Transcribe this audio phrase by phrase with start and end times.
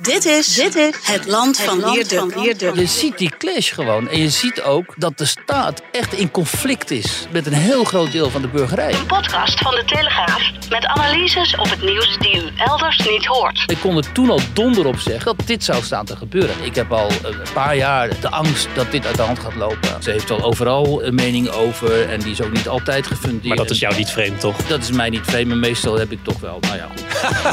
[0.00, 2.74] Dit is, dit is het land van Wierduk.
[2.74, 4.08] Je ziet die clash gewoon.
[4.08, 8.12] En je ziet ook dat de staat echt in conflict is met een heel groot
[8.12, 8.92] deel van de burgerij.
[8.92, 13.64] Een podcast van de Telegraaf met analyses op het nieuws die u elders niet hoort.
[13.66, 16.54] Ik kon er toen al donder op zeggen dat dit zou staan te gebeuren.
[16.62, 20.02] Ik heb al een paar jaar de angst dat dit uit de hand gaat lopen.
[20.02, 23.44] Ze heeft al overal een mening over en die is ook niet altijd gefundeerd.
[23.44, 24.56] Maar dat is jou niet vreemd, toch?
[24.56, 27.06] Dat is mij niet vreemd, maar meestal heb ik toch wel, nou ja goed.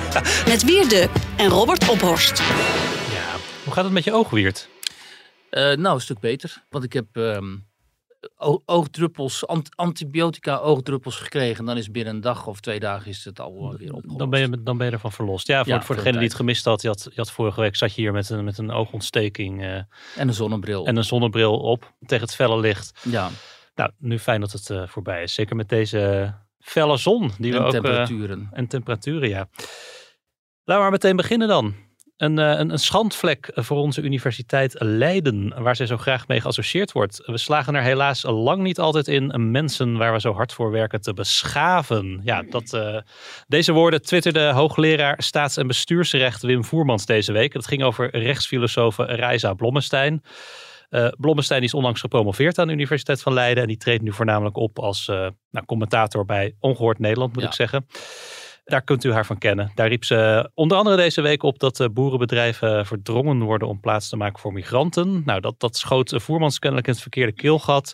[0.52, 2.35] Met Wierduk en Robert Ophorst.
[3.14, 3.36] Ja.
[3.64, 4.70] Hoe gaat het met je oogwiert?
[5.52, 6.64] Uh, nou, een stuk beter.
[6.70, 7.68] Want ik heb um,
[8.66, 11.66] oogdruppels, ant antibiotica oogdruppels gekregen.
[11.66, 14.20] Dan is binnen een dag of twee dagen is het al weer opgelost.
[14.20, 15.48] Dan ben je, dan ben je ervan verlost.
[15.48, 17.76] Ja, voor, ja, voor, degene die het gemist had, je had, je had vorige week
[17.76, 19.62] zat je hier met een, met een oogontsteking.
[19.62, 20.86] Uh, en een zonnebril.
[20.86, 23.00] En een zonnebril op tegen het felle licht.
[23.04, 23.30] Ja.
[23.76, 25.34] Nou, nu fijn dat het uh, voorbij is.
[25.34, 27.32] Zeker met deze felle zon.
[27.38, 28.50] Die en we ook, temperaturen.
[28.52, 29.48] en temperaturen, ja.
[30.64, 31.76] Laten we maar meteen beginnen dan.
[32.18, 37.22] Een, een, een schandvlek voor onze universiteit Leiden, waar zij zo graag mee geassocieerd wordt.
[37.26, 41.02] We slagen er helaas lang niet altijd in mensen waar we zo hard voor werken
[41.02, 42.22] te beschaven.
[42.24, 42.98] Ja, dat, uh,
[43.48, 47.54] deze woorden twitterde hoogleraar staats- en bestuursrecht Wim Voermans deze week.
[47.54, 50.24] Het ging over rechtsfilosoof Reisa Blommestein.
[50.90, 54.58] Uh, Blommestein is onlangs gepromoveerd aan de Universiteit van Leiden en die treedt nu voornamelijk
[54.58, 55.16] op als uh,
[55.52, 57.48] nou, commentator bij Ongehoord Nederland, moet Ja.
[57.48, 57.86] ik zeggen.
[58.66, 59.72] Daar kunt u haar van kennen.
[59.76, 64.10] Daar riep ze onder andere deze week op dat eh, boerenbedrijven verdrongen worden om plaats
[64.10, 65.22] te maken voor migranten.
[65.26, 67.94] Nou, dat, dat schoot eh, Voermans kennelijk in het verkeerde keelgat.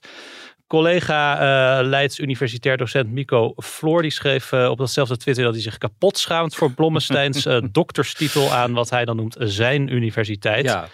[0.71, 1.33] Collega
[1.79, 5.77] eh, Leids universitair docent Mico Floor die schreef eh, op datzelfde Twitter dat hij zich
[5.77, 10.65] kapot schaamt voor Blommesteins eh, dokterstitel aan wat hij dan noemt zijn universiteit.
[10.65, 10.87] Ja,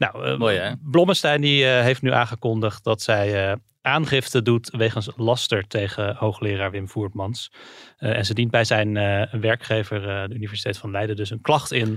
[0.00, 0.72] Nou, eh, Mooi, hè?
[0.90, 3.56] Blommestein die, eh, heeft nu aangekondigd dat zij eh,
[3.90, 7.52] aangifte doet wegens laster tegen hoogleraar Wim Voertmans.
[7.96, 11.40] Eh, en ze dient bij zijn eh, werkgever, eh, de Universiteit van Leiden, dus een
[11.40, 11.88] klacht in.
[11.88, 11.94] ja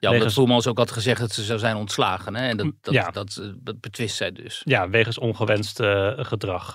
[0.00, 2.34] omdat Wegens- Voermans ook had gezegd dat ze zou zijn ontslagen.
[2.36, 2.48] Hè?
[2.48, 3.10] En dat, dat, Ja.
[3.10, 4.62] dat, dat betwist zij dus.
[4.64, 5.76] Ja, wegens ongewenst
[6.16, 6.74] gedrag,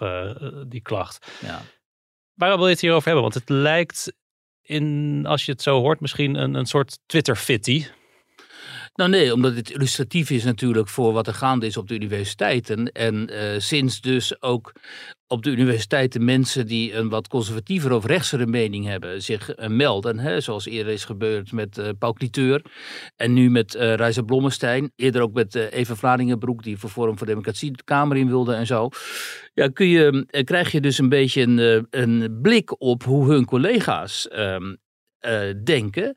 [0.67, 1.31] die klacht.
[1.41, 1.61] Ja.
[2.33, 3.21] Waarom wil je het hierover hebben?
[3.23, 4.13] Want het lijkt,
[4.61, 7.85] in, als je het zo hoort, misschien een, een soort Twitter-fitty.
[8.99, 12.91] Nou nee, omdat het illustratief is natuurlijk voor wat er gaande is op de universiteiten.
[12.91, 14.73] En eh, sinds dus ook
[15.27, 20.19] op de universiteiten mensen die een wat conservatiever of rechtsere mening hebben zich eh, melden.
[20.19, 22.61] Hè, zoals eerder is gebeurd met eh Paul Cliteur
[23.15, 24.91] en nu met eh Reisa Blommestein.
[24.95, 28.53] Eerder ook met eh Eva Vlaardingenbroek die voor Forum voor Democratie de Kamer in wilde
[28.53, 28.89] en zo.
[29.53, 34.27] Ja, kun je, krijg je dus een beetje een, een blik op hoe hun collega's
[34.27, 34.73] ehm,
[35.19, 36.15] eh, denken.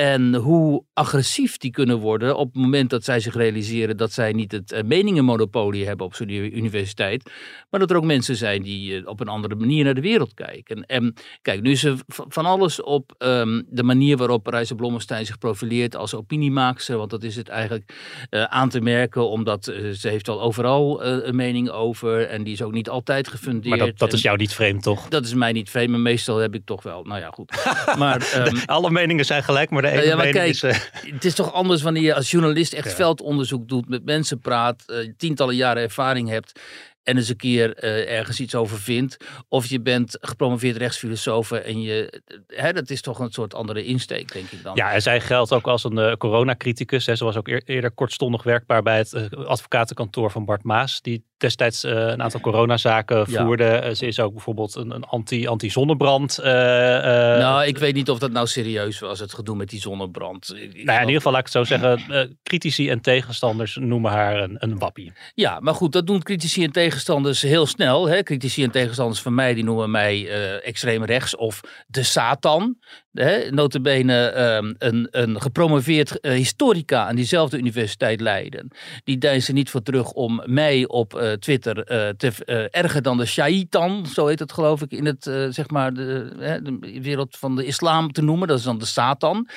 [0.00, 4.32] En hoe agressief die kunnen worden op het moment dat zij zich realiseren dat zij
[4.32, 7.30] niet het eh, meningenmonopolie hebben op zo'n universiteit.
[7.70, 10.34] Maar dat er ook mensen zijn die eh, op een andere manier naar de wereld
[10.34, 10.86] kijken.
[10.86, 15.38] En kijk, nu is er van alles op ehm, de manier waarop Reisa Blommestein zich
[15.38, 16.96] profileert als opiniemaakster.
[16.96, 17.94] Want dat is het eigenlijk
[18.30, 22.26] eh, aan te merken, omdat ze heeft al overal eh, een mening over.
[22.28, 23.78] En die is ook niet altijd gefundeerd.
[23.78, 25.08] Maar dat, dat is jou niet vreemd, toch?
[25.08, 27.02] Dat is mij niet vreemd, maar meestal heb ik toch wel.
[27.02, 27.48] Nou ja, goed.
[27.98, 30.62] Maar ehm, Alle meningen zijn gelijk, maar de ene ja, maar kijk, is...
[30.62, 30.78] eh,
[31.12, 32.94] het is toch anders wanneer je als journalist echt Ja.
[32.94, 36.60] veldonderzoek doet, met mensen praat, eh, tientallen jaren ervaring hebt
[37.02, 39.16] en eens een keer eh, ergens iets over vindt.
[39.48, 44.32] Of je bent gepromoveerd rechtsfilosoof en je, hè, dat is toch een soort andere insteek,
[44.32, 44.76] denk ik dan.
[44.76, 47.06] Ja, en zij geldt ook als een eh, coronacriticus.
[47.06, 47.16] Hè.
[47.16, 51.00] Ze was ook eer- eerder kortstondig werkbaar bij het eh, advocatenkantoor van Bart Maas.
[51.02, 53.92] Die destijds een aantal coronazaken voerde.
[53.96, 56.38] Ze is ook bijvoorbeeld een, een anti, anti-zonnebrand.
[56.42, 60.48] nou, ik weet niet of dat nou serieus was, het gedoe met die zonnebrand.
[60.48, 62.38] Nou ja, in ieder geval laat ik het zo zeggen.
[62.42, 65.12] critici en tegenstanders noemen haar een, een wappie.
[65.34, 66.89] Ja, maar goed, dat doen critici en tegenstanders
[67.42, 68.08] heel snel.
[68.08, 68.22] Hè?
[68.22, 72.78] Critici en tegenstanders van mij, die noemen mij eh, extreem rechts of de Satan.
[73.12, 73.50] Hè?
[73.50, 78.68] Notabene ehm, een, een gepromoveerd eh, historica aan diezelfde universiteit Leiden.
[79.04, 83.26] Die deinzen niet voor terug om mij op eh, Twitter eh, te erger dan de
[83.26, 87.56] shaitan, zo heet het geloof ik in het, zeg maar, de, hè, de wereld van
[87.56, 88.48] de islam te noemen.
[88.48, 89.48] Dat is dan de Satan.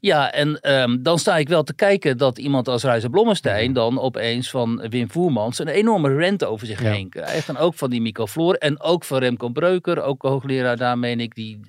[0.00, 4.00] Ja, en ehm, dan sta ik wel te kijken dat iemand als Reizer Blommestein dan
[4.00, 6.90] opeens van Wim Voermans een enorme rent over zich Ja.
[6.90, 7.48] heen krijgt.
[7.48, 11.20] En ook van die Mico Floor en ook van Remco Breuker, ook hoogleraar daar meen
[11.20, 11.60] ik, die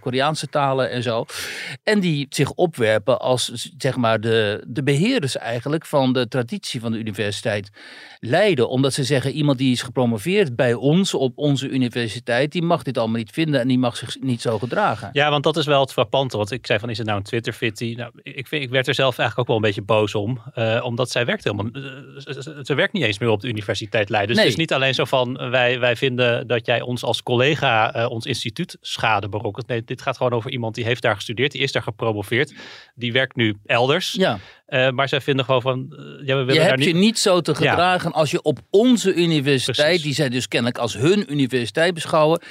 [0.00, 1.24] Koreaanse talen halen en zo.
[1.82, 6.92] En die zich opwerpen als zeg maar de, de beheerders eigenlijk van de traditie van
[6.92, 7.70] de universiteit
[8.20, 8.68] Leiden.
[8.68, 12.98] Omdat ze zeggen, iemand die is gepromoveerd bij ons op onze universiteit, die mag dit
[12.98, 15.10] allemaal niet vinden en die mag zich niet zo gedragen.
[15.12, 16.36] Ja, want dat is wel het frappante.
[16.36, 17.94] Want ik zei van, is het nou een Twitter-fitty?
[17.96, 20.42] Nou, ik, vind, ik werd er zelf eigenlijk ook wel een beetje boos om.
[20.54, 21.66] Uh, omdat zij werkt helemaal...
[21.72, 21.82] Uh,
[22.18, 24.34] ze, ze, werkt niet eens meer op de Universiteit Leiden.
[24.34, 24.50] Dus nee.
[24.50, 28.10] het is niet alleen zo van, wij, wij vinden dat jij ons als collega uh,
[28.10, 29.66] ons instituut schade berokkent.
[29.66, 31.52] Nee, dit gaat gewoon over iemand die heeft daar gestudeerd.
[31.52, 32.54] Die is daar gepromoveerd.
[32.94, 34.12] Die werkt nu elders.
[34.12, 34.38] Ja.
[34.68, 35.86] Uh, maar zij vinden gewoon van.
[35.90, 36.88] Uh, ja, we willen je daar hebt niet...
[36.88, 38.16] je niet zo te gedragen ja.
[38.16, 40.02] als je op onze universiteit, Precies.
[40.02, 42.42] die zij dus kennelijk als hun universiteit beschouwen,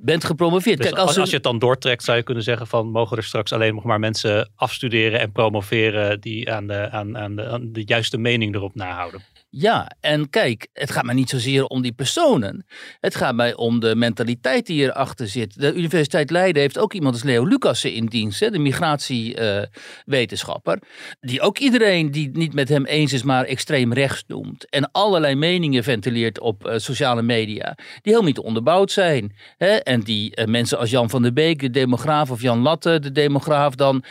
[0.00, 0.76] bent gepromoveerd.
[0.76, 3.16] Dus Kijk, als, als, als, je het dan doortrekt, zou je kunnen zeggen van mogen
[3.16, 7.48] er straks alleen nog maar mensen afstuderen en promoveren die aan de, aan, aan de,
[7.48, 9.22] aan de juiste mening erop nahouden.
[9.56, 12.66] Ja, en kijk, het gaat mij niet zozeer om die personen.
[13.00, 15.60] Het gaat mij om de mentaliteit die erachter zit.
[15.60, 20.78] De Universiteit Leiden heeft ook iemand als Leo Lucassen in dienst, hè, de migratiewetenschapper.
[21.20, 24.70] Die ook iedereen die het niet met hem eens is, maar extreem rechts noemt.
[24.70, 29.36] En allerlei meningen ventileert op uh, sociale media, die helemaal niet onderbouwd zijn.
[29.56, 29.74] Hè?
[29.74, 33.12] En die uh, mensen als Jan van der Beek, de demograaf, of Jan Latte, de
[33.12, 34.04] demograaf, dan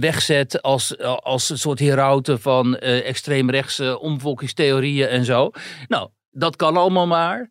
[0.00, 5.50] wegzet als, als een soort herauten van extreemrechtse omvolkingstheorie en zo.
[5.88, 7.50] Nou, dat kan allemaal maar.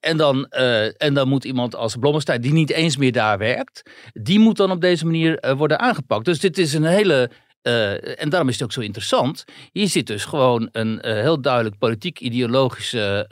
[0.00, 3.90] En, dan, uh, en dan moet iemand als Blommestein, die niet eens meer daar werkt,
[4.12, 6.24] die moet dan op deze manier uh, worden aangepakt.
[6.24, 7.30] Dus dit is een hele.
[7.62, 9.44] Uh, en daarom is het ook zo interessant.
[9.72, 13.26] Hier zit dus gewoon een heel duidelijk politiek-ideologische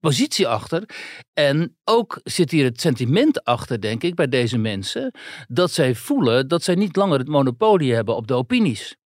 [0.00, 0.82] positie achter.
[1.32, 5.14] En ook zit hier het sentiment achter, denk ik, bij deze mensen.
[5.48, 8.96] Dat zij voelen dat zij niet langer het monopolie hebben op de opinies.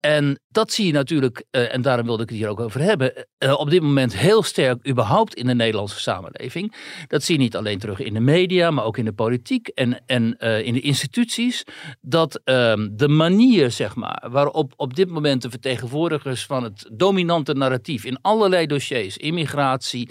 [0.00, 3.26] En dat zie je natuurlijk, uh, en daarom wilde ik het hier ook over hebben,
[3.38, 6.74] uh, op dit moment heel sterk überhaupt in de Nederlandse samenleving.
[7.06, 10.02] Dat zie je niet alleen terug in de media, maar ook in de politiek en,
[10.06, 11.64] en uh, in de instituties.
[12.00, 17.52] Dat ehm, de manier, zeg maar, waarop op dit moment de vertegenwoordigers van het dominante
[17.52, 20.10] narratief in allerlei dossiers, immigratie,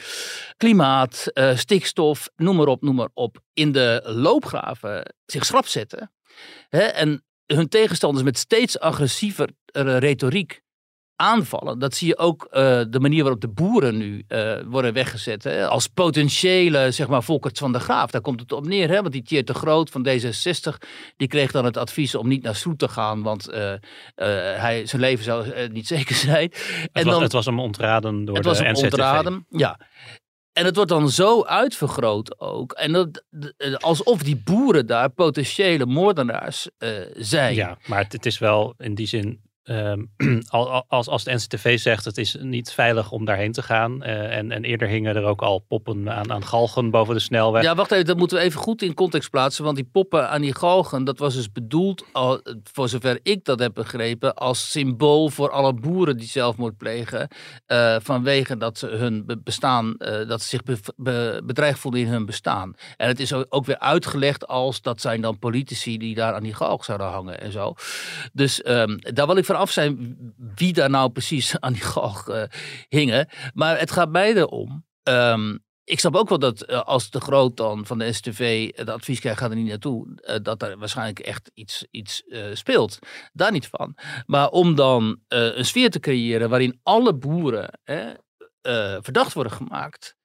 [0.57, 6.11] klimaat, stikstof, noem maar op, noem maar op, in de loopgraven zich schrap zetten.
[6.69, 7.23] En
[7.55, 10.61] hun tegenstanders met steeds agressiever retoriek
[11.19, 11.79] aanvallen.
[11.79, 15.43] Dat zie je ook uh, de manier waarop de boeren nu uh, worden weggezet.
[15.43, 15.67] Hè?
[15.67, 18.11] Als potentiële, zeg maar, Volkert van der Graaf.
[18.11, 18.89] Daar komt het op neer.
[18.89, 19.01] Hè?
[19.01, 20.77] Want die Tjeerd de Groot van D66,
[21.17, 23.21] die kreeg dan het advies om niet naar Soet te gaan.
[23.21, 23.73] Want uh,
[24.15, 26.49] hij, zijn leven zou niet zeker zijn.
[26.51, 29.79] Het, en was, dan, het was hem ontraden door het de was hem ontraden, ja.
[30.59, 32.71] En het wordt dan zo uitvergroot ook.
[32.71, 33.23] En dat,
[33.77, 37.55] alsof die boeren daar potentiële moordenaars uh, zijn.
[37.55, 39.41] Ja, maar het, is wel in die zin.
[39.79, 40.09] Um,
[40.87, 44.03] als, als de NCTV zegt het is niet veilig om daarheen te gaan.
[44.03, 47.63] Uh, en, en eerder hingen er ook al poppen aan, aan galgen boven de snelweg.
[47.63, 49.63] Ja, wacht even, dat moeten we even goed in context plaatsen.
[49.63, 52.05] Want die poppen aan die galgen, dat was dus bedoeld,
[52.63, 57.27] voor zover ik dat heb begrepen, als symbool voor alle boeren die zelfmoord plegen.
[57.67, 62.07] Uh, vanwege dat ze hun bestaan, uh, dat ze zich be, be, bedreigd voelden in
[62.07, 62.75] hun bestaan.
[62.97, 66.53] En het is ook weer uitgelegd als dat zijn dan politici die daar aan die
[66.53, 67.73] galg zouden hangen en zo.
[68.33, 70.17] Dus um, daar wil ik van af zijn
[70.55, 72.43] wie daar nou precies aan die galg uh,
[72.87, 73.27] hingen.
[73.53, 74.85] Maar het gaat mij erom.
[75.03, 78.89] Um, ik snap ook wel dat uh, als de groot dan van de STV het
[78.89, 80.07] advies krijgt, gaat er niet naartoe.
[80.07, 82.23] Uh, dat er waarschijnlijk echt iets, iets
[82.53, 82.99] speelt.
[83.33, 83.97] Daar niet van.
[84.25, 87.79] Maar om dan een sfeer te creëren waarin alle boeren
[89.01, 90.17] verdacht worden gemaakt.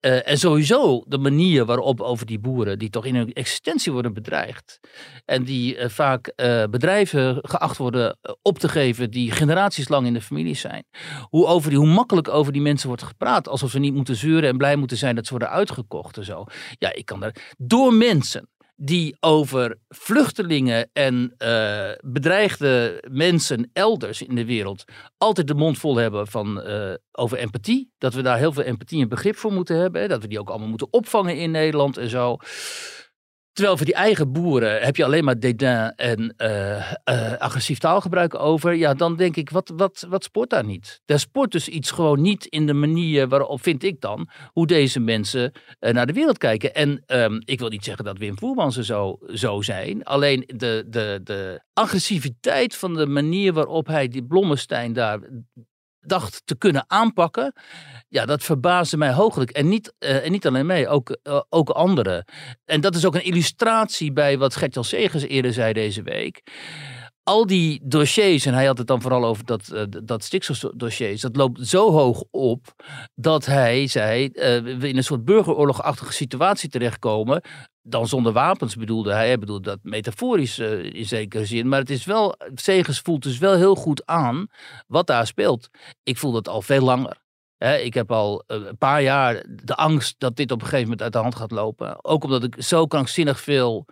[0.00, 4.12] Uh, en sowieso de manier waarop over die boeren, die toch in hun existentie worden
[4.12, 4.80] bedreigd.
[5.24, 6.32] En die uh, vaak
[6.70, 10.84] bedrijven geacht worden op te geven die generaties lang in de familie zijn.
[11.22, 13.48] Hoe, over die, hoe makkelijk over die mensen wordt gepraat.
[13.48, 16.44] Alsof ze niet moeten zeuren en blij moeten zijn dat ze worden uitgekocht en zo.
[16.78, 17.54] Ja, ik kan daar.
[17.58, 18.48] Door mensen
[18.82, 24.84] die over vluchtelingen en uh, bedreigde mensen elders in de wereld
[25.18, 27.92] altijd de mond vol hebben van, uh, over empathie.
[27.98, 30.08] Dat we daar heel veel empathie en begrip voor moeten hebben.
[30.08, 32.36] Dat we die ook allemaal moeten opvangen in Nederland en zo.
[33.52, 38.34] Terwijl voor die eigen boeren heb je alleen maar dédain en uh, uh, agressief taalgebruik
[38.34, 38.74] over.
[38.74, 41.00] Ja, dan denk ik, wat, wat, wat sport daar niet?
[41.04, 45.00] Daar sport dus iets gewoon niet in de manier waarop, vind ik dan, hoe deze
[45.00, 46.74] mensen uh, naar de wereld kijken.
[46.74, 50.04] En um, ik wil niet zeggen dat Wim Voermans er zo, zo zijn.
[50.04, 55.18] Alleen de, de, de agressiviteit van de manier waarop hij die Blommestein daar
[56.00, 57.52] dacht te kunnen aanpakken.
[58.08, 59.50] Ja, dat verbaasde mij hooglijk.
[59.50, 62.24] En niet, uh, en niet alleen mij, ook, uh, ook anderen.
[62.64, 66.42] En dat is ook een illustratie bij wat Gertjan Segers eerder zei deze week.
[67.22, 71.36] Al die dossiers, en hij had het dan vooral over dat, uh, dat stikstofdossiers, dat
[71.36, 72.66] loopt zo hoog op
[73.14, 77.42] dat hij zei, we in een soort burgeroorlogachtige situatie terechtkomen
[77.90, 79.26] dan zonder wapens bedoelde hij.
[79.26, 81.68] Hij bedoelde dat metaforisch uh, in zekere zin.
[81.68, 84.46] Maar het is wel, Segers voelt dus wel heel goed aan
[84.86, 85.68] wat daar speelt.
[86.02, 87.16] Ik voel dat al veel langer.
[87.82, 91.02] ik heb al eh, een paar jaar de angst dat dit op een gegeven moment
[91.02, 92.04] uit de hand gaat lopen.
[92.04, 93.86] Ook omdat ik zo krankzinnig veel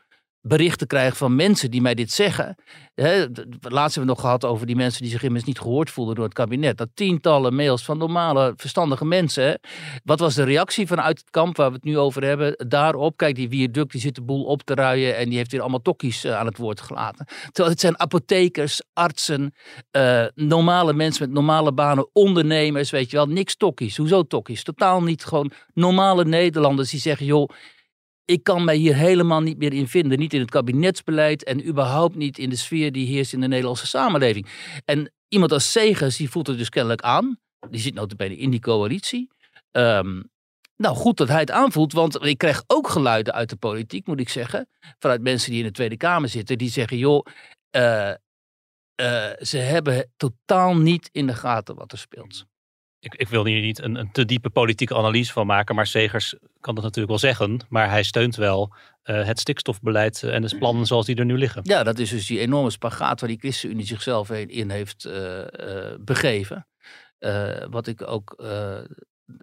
[0.48, 2.56] berichten krijg van mensen die mij dit zeggen.
[2.94, 3.26] Hè,
[3.60, 6.24] laatst hebben we nog gehad over die mensen die zich immers niet gehoord voelden door
[6.24, 6.76] het kabinet.
[6.76, 9.60] Dat tientallen mails van normale, verstandige mensen.
[10.04, 12.68] Wat was de reactie vanuit het kamp waar we het nu over hebben?
[12.68, 15.60] Daarop, kijk, die viaduct die zit de boel op te ruien en die heeft weer
[15.60, 17.26] allemaal tokkies eh, aan het woord gelaten.
[17.26, 19.54] Terwijl het zijn apothekers, artsen,
[19.96, 23.26] uh, normale mensen met normale banen, ondernemers, weet je wel.
[23.26, 23.96] Niks tokkies.
[23.96, 24.62] Hoezo tokkies?
[24.62, 27.48] Totaal niet gewoon normale Nederlanders die zeggen, joh
[28.28, 30.18] ik kan mij hier helemaal niet meer in vinden.
[30.18, 33.86] Niet in het kabinetsbeleid en überhaupt niet in de sfeer die heerst in de Nederlandse
[33.86, 34.46] samenleving.
[34.84, 37.38] En iemand als Segers, die voelt het dus kennelijk aan.
[37.70, 39.30] Die zit notabene in die coalitie.
[39.72, 40.30] Um,
[40.76, 44.20] nou, goed dat hij het aanvoelt, want ik krijg ook geluiden uit de politiek, moet
[44.20, 44.68] ik zeggen.
[44.98, 47.26] Vanuit mensen die in de Tweede Kamer zitten, die zeggen: joh,
[47.76, 48.12] uh,
[49.00, 52.46] uh, ze hebben totaal niet in de gaten wat er speelt
[53.00, 56.34] ik, ik wil hier niet een, een, te diepe politieke analyse van maken, maar Segers
[56.60, 57.60] kan dat natuurlijk wel zeggen.
[57.68, 58.72] Maar hij steunt wel
[59.04, 61.60] uh, het stikstofbeleid en de plannen zoals die er nu liggen.
[61.64, 65.44] Ja, dat is dus die enorme spagaat waar die ChristenUnie zichzelf in heeft uh, uh,
[66.00, 66.66] begeven.
[67.70, 68.36] wat ik ook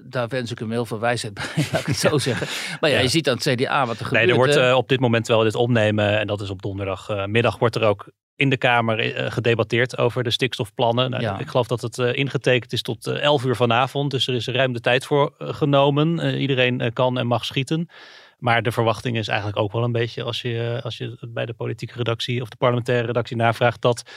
[0.08, 2.78] daar wens ik hem heel veel wijsheid bij, laat ik het zo zeggen.
[2.80, 4.26] Maar ja, je ziet aan het CDA wat er gebeurt.
[4.26, 7.76] Nee, er wordt op dit moment wel dit opnemen, en dat is op donderdagmiddag, wordt
[7.76, 11.10] er ook in de Kamer eh, gedebatteerd over de stikstofplannen.
[11.10, 14.12] Nou, Ik geloof dat het uh, ingetekend is tot 11 eh, uur vanavond.
[14.12, 16.40] Dus er is ruim de tijd voor genomen.
[16.40, 17.90] iedereen kan en mag schieten.
[18.38, 21.54] Maar de verwachting is eigenlijk ook wel een beetje, als je, als je bij de
[21.54, 24.10] politieke redactie of de parlementaire redactie navraagt, dat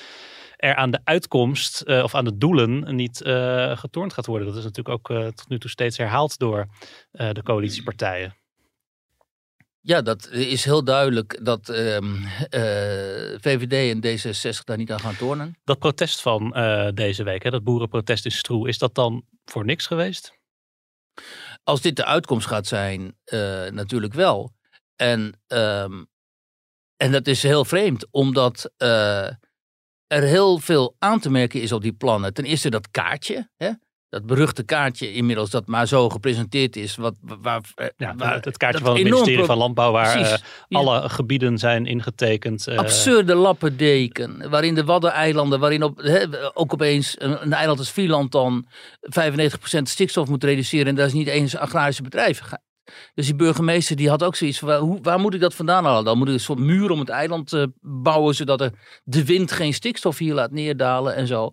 [0.56, 3.20] er aan de uitkomst of aan de doelen niet
[3.74, 4.46] getornd gaat worden.
[4.46, 6.66] Dat is natuurlijk ook tot nu toe steeds herhaald door
[7.10, 8.34] de coalitiepartijen.
[9.80, 15.16] Ja, dat is heel duidelijk dat ehm, eh, VVD en D66 daar niet aan gaan
[15.16, 15.56] tornen.
[15.64, 19.64] Dat protest van uh, deze week, hè, dat boerenprotest in Stroe, is dat dan voor
[19.64, 20.36] niks geweest?
[21.64, 24.52] Als dit de uitkomst gaat zijn, uh, natuurlijk wel.
[24.96, 26.08] En, um,
[26.96, 28.72] en dat is heel vreemd, omdat
[30.08, 32.34] er heel veel aan te merken is op die plannen.
[32.34, 33.50] Ten eerste dat kaartje.
[33.56, 33.70] Hè?
[34.08, 36.96] Dat beruchte kaartje inmiddels dat maar zo gepresenteerd is.
[36.96, 40.34] Wat, waar, eh, ja, waar, het kaartje van het ministerie van Landbouw waar uh,
[40.78, 42.68] alle gebieden zijn ingetekend.
[42.68, 46.02] Uh, Absurde lappendeken, waarin de Waddeneilanden, waarin op,
[46.54, 48.66] ook opeens een, een, eiland als Vlieland dan
[49.00, 52.60] 95% stikstof moet reduceren en daar is niet eens agrarische bedrijven
[53.14, 56.04] dus die burgemeester die had ook zoiets van, waar, waar moet ik dat vandaan halen?
[56.04, 58.72] Dan moet ik een soort muur om het eiland uh, bouwen, zodat er
[59.04, 61.50] de wind geen stikstof hier laat neerdalen en zo.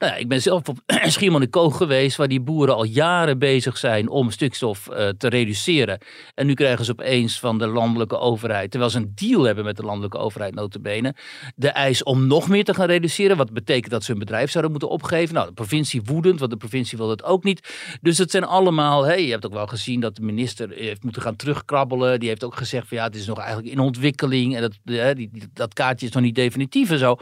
[0.00, 4.08] Nou ja, ik ben zelf op Schiermonnikoog geweest, waar die boeren al jaren bezig zijn
[4.08, 5.98] om stikstof uh, te reduceren.
[6.34, 9.76] En nu krijgen ze opeens van de landelijke overheid, terwijl ze een deal hebben met
[9.76, 11.14] de landelijke overheid notabene,
[11.56, 13.36] de eis om nog meer te gaan reduceren.
[13.36, 15.34] Wat betekent dat ze hun bedrijf zouden moeten opgeven.
[15.34, 17.68] Nou, de provincie woedend, want de provincie wil dat ook niet.
[18.00, 21.22] Dus het zijn allemaal, hey, je hebt ook wel gezien dat de minister heeft moeten
[21.22, 22.20] gaan terugkrabbelen.
[22.20, 24.56] Die heeft ook gezegd van ja, het is nog eigenlijk in ontwikkeling.
[24.56, 24.78] En dat,
[25.16, 27.16] die, dat kaartje is nog niet definitief en zo.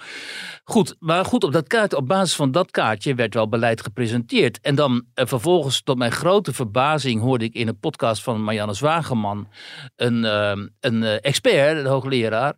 [0.65, 4.61] Goed, maar goed, op dat kaart, op basis van dat kaartje werd wel beleid gepresenteerd.
[4.61, 8.75] En dan eh, vervolgens, tot mijn grote verbazing, hoorde ik in een podcast van Marianne
[8.75, 9.49] Zwageman,
[9.97, 12.55] een, uh, een uh, expert, de hoogleraar,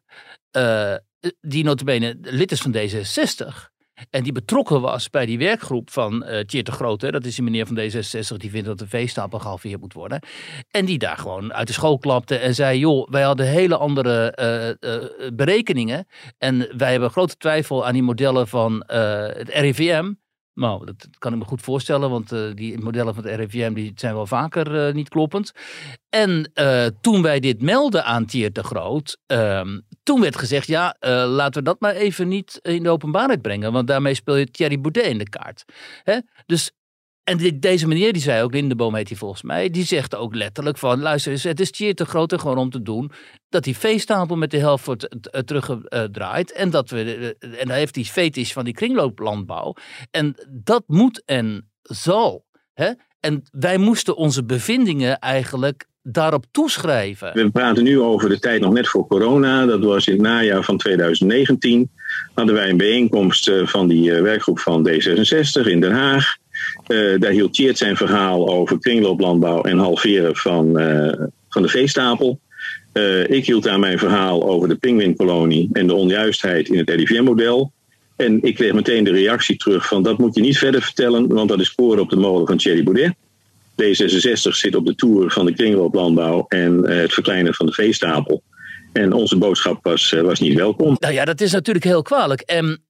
[0.56, 0.94] uh,
[1.40, 3.69] die notabene lid is van D66.
[4.10, 7.10] En die betrokken was bij die werkgroep van uh, de Grote.
[7.10, 10.20] Dat is die meneer van D66 die vindt dat de veestapel gehalveerd moet worden.
[10.70, 12.78] En die daar gewoon uit de school klapte en zei...
[12.78, 14.36] joh, wij hadden hele andere
[14.82, 16.06] uh, uh, berekeningen.
[16.38, 20.12] En wij hebben grote twijfel aan die modellen van het RIVM...
[20.54, 23.92] Nou, dat kan ik me goed voorstellen, want uh, die modellen van het RIVM die
[23.94, 25.52] zijn wel vaker uh, niet kloppend.
[26.08, 30.96] En uh, toen wij dit melden aan Tier de Groot, ehm, toen werd gezegd, ja,
[31.26, 34.80] laten we dat maar even niet in de openbaarheid brengen, want daarmee speel je Thierry
[34.80, 35.64] Boudet in de kaart.
[36.02, 36.18] Hè?
[36.46, 36.70] Dus
[37.24, 40.78] en deze meneer, die zei ook, Lindeboom heet hij volgens mij, die zegt ook letterlijk
[40.78, 43.10] van, luister eens, het is Tjeer te groot gewoon om te doen
[43.48, 45.08] dat die veestapel met de helft wordt
[45.44, 49.74] teruggedraaid en dat we, en dan heeft die fetish van die kringlooplandbouw
[50.10, 52.44] en dat moet en zal.
[52.74, 52.90] Hè?
[53.20, 57.32] En wij moesten onze bevindingen eigenlijk daarop toeschrijven.
[57.34, 59.66] We praten nu over de tijd nog net voor corona.
[59.66, 61.90] Dat was in het najaar van 2019.
[62.34, 66.36] Hadden wij een bijeenkomst eh, van die eh, werkgroep van D66 in Den Haag.
[66.88, 71.12] Uh, daar hield Tjeerd zijn verhaal over kringlooplandbouw en halveren van, uh,
[71.48, 72.40] van de veestapel.
[72.92, 77.72] Uh, ik hield daar mijn verhaal over de pinguïnkolonie en de onjuistheid in het RIVM-model.
[78.16, 81.48] En ik kreeg meteen de reactie terug van dat moet je niet verder vertellen, want
[81.48, 83.14] dat is sporen op de molen van Thierry Baudet.
[83.82, 88.42] D66 zit op de toer van de kringlooplandbouw en het verkleinen van de veestapel.
[88.92, 90.96] En onze boodschap was, was niet welkom.
[90.98, 92.40] Nou ja, dat is natuurlijk heel kwalijk.
[92.40, 92.84] En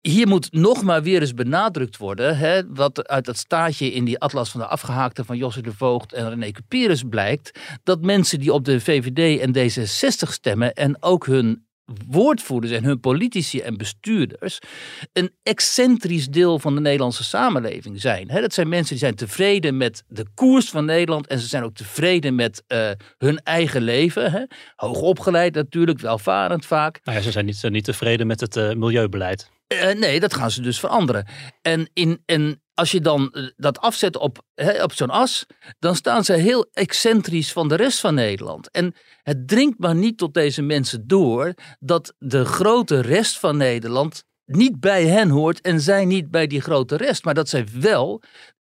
[0.00, 4.18] hier moet nog maar weer eens benadrukt worden, hè, wat uit dat staatje in die
[4.18, 8.52] atlas van de afgehaakte van Josse de Voogd en René Cuperus blijkt, dat mensen die
[8.52, 11.68] op de VVD en D66 stemmen en ook hun
[12.08, 14.58] woordvoerders en hun politici en bestuurders
[15.12, 18.26] een excentrisch deel van de Nederlandse samenleving zijn.
[18.26, 21.74] dat zijn mensen die zijn tevreden met de koers van Nederland en ze zijn ook
[21.74, 24.32] tevreden met uh, hun eigen leven.
[24.32, 24.44] He.
[24.76, 27.00] Hoogopgeleid natuurlijk, welvarend vaak.
[27.04, 29.50] Nou ja, ze zijn niet, niet tevreden met het uh, milieubeleid.
[29.72, 31.26] Uh, nee, dat gaan ze dus veranderen.
[31.62, 34.44] En, in, en als je dan eh, dat afzet op,
[34.82, 35.46] op zo'n as,
[35.78, 38.70] dan staan ze heel excentrisch van de rest van Nederland.
[38.70, 44.24] En het dringt maar niet tot deze mensen door dat de grote rest van Nederland
[44.44, 47.24] niet bij hen hoort en zij niet bij die grote rest.
[47.24, 48.22] Maar dat zij wel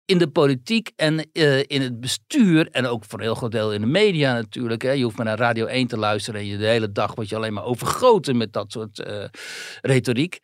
[0.06, 3.72] in de politiek en uh, in het bestuur en ook voor een heel groot deel
[3.72, 4.82] in de media natuurlijk.
[4.82, 4.90] Hè.
[4.90, 7.36] Je hoeft maar naar Radio 1 te luisteren en je de hele dag word je
[7.36, 9.24] alleen maar overgoten met dat soort uh,
[9.80, 10.40] retoriek.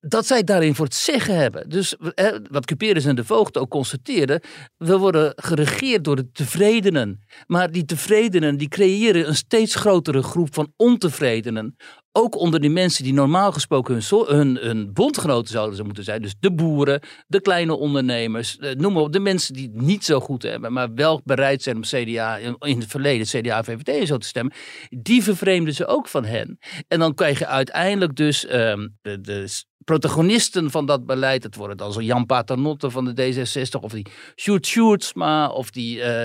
[0.00, 1.68] Dat zij daarin voor het zeggen hebben.
[1.68, 4.40] Dus hè, wat Cuperus en de Voogd ook constateerden,
[4.76, 7.20] we worden geregeerd door de tevredenen.
[7.46, 11.76] Maar die tevredenen die creëren een steeds grotere groep van ontevredenen
[12.12, 16.22] ook onder die mensen die normaal gesproken hun, hun, bondgenoten zouden ze moeten zijn.
[16.22, 19.12] Dus de boeren, de kleine ondernemers, eh, noem maar op.
[19.12, 22.56] De mensen die het niet zo goed hebben, maar wel bereid zijn om CDA in
[22.58, 24.54] het verleden, CDA, VVD en zo te stemmen.
[24.88, 26.58] Die vervreemden ze ook van hen.
[26.88, 29.48] En dan krijg je uiteindelijk dus ehm, de, de
[29.84, 31.42] protagonisten van dat beleid.
[31.42, 35.98] Het worden dan zo Jan Paternotte van de D66 of die Sjoerd Sjoerdsma of die,
[35.98, 36.24] uh,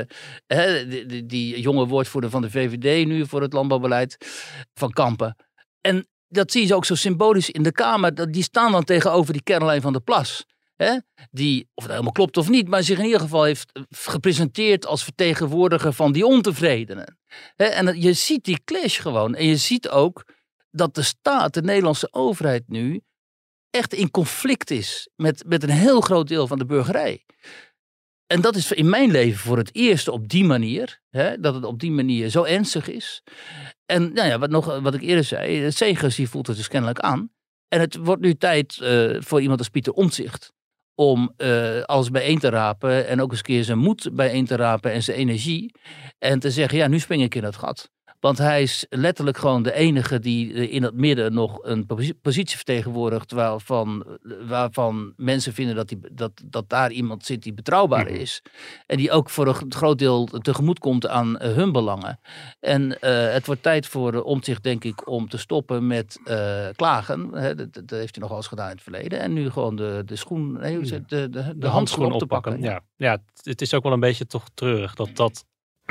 [0.89, 4.17] die, die, die, jonge woordvoerder van de VVD nu voor het landbouwbeleid
[4.74, 5.36] van Kampen.
[5.81, 8.31] En dat zie je ook zo symbolisch in de Kamer.
[8.31, 10.46] Die staan dan tegenover die Caroline van der Plas.
[10.75, 10.98] Hè?
[11.31, 15.03] Die, of dat helemaal klopt of niet, maar zich in ieder geval heeft gepresenteerd als
[15.03, 17.19] vertegenwoordiger van die ontevredenen.
[17.55, 17.65] Hè?
[17.65, 19.36] En je ziet die clash gewoon.
[19.36, 20.25] En je ziet ook
[20.72, 23.01] dat de staat, de Nederlandse overheid nu,
[23.69, 27.25] echt in conflict is met, met een heel groot deel van de burgerij.
[28.28, 31.63] En dat is in mijn leven voor het eerst op die manier, hè, dat het
[31.63, 33.23] op die manier zo ernstig is.
[33.88, 36.67] En nou ja, wat, nog, wat ik eerder zei, het Segers die voelt het dus
[36.67, 37.30] kennelijk aan.
[37.67, 40.54] En het wordt nu tijd uh, voor iemand als Pieter Omtzigt
[40.95, 44.56] om uh, alles bijeen te rapen en ook eens een keer zijn moed bijeen te
[44.56, 45.71] rapen en zijn energie.
[46.17, 47.89] En te zeggen, ja, nu spring ik in het gat.
[48.19, 51.86] Want hij is letterlijk gewoon de enige die in het midden nog een
[52.21, 54.06] positie vertegenwoordigt waarvan,
[54.47, 58.13] waarvan mensen vinden dat, die, dat, dat daar iemand zit die betrouwbaar mhm.
[58.13, 58.41] is.
[58.86, 62.19] En die ook voor een groot deel tegemoet komt aan eh, hun belangen.
[62.60, 62.97] En uh,
[63.32, 67.32] het wordt tijd voor Omtzigt, denk ik, om te stoppen met uh, klagen.
[67.32, 69.19] Dat, dat, heeft hij nog wel eens gedaan in het verleden.
[69.19, 72.62] En nu gewoon de, de schoen, nee, de, de, de, de handschoen op te pakken.
[72.62, 72.82] Ja.
[72.95, 75.45] ja, het is ook wel een beetje toch treurig dat dat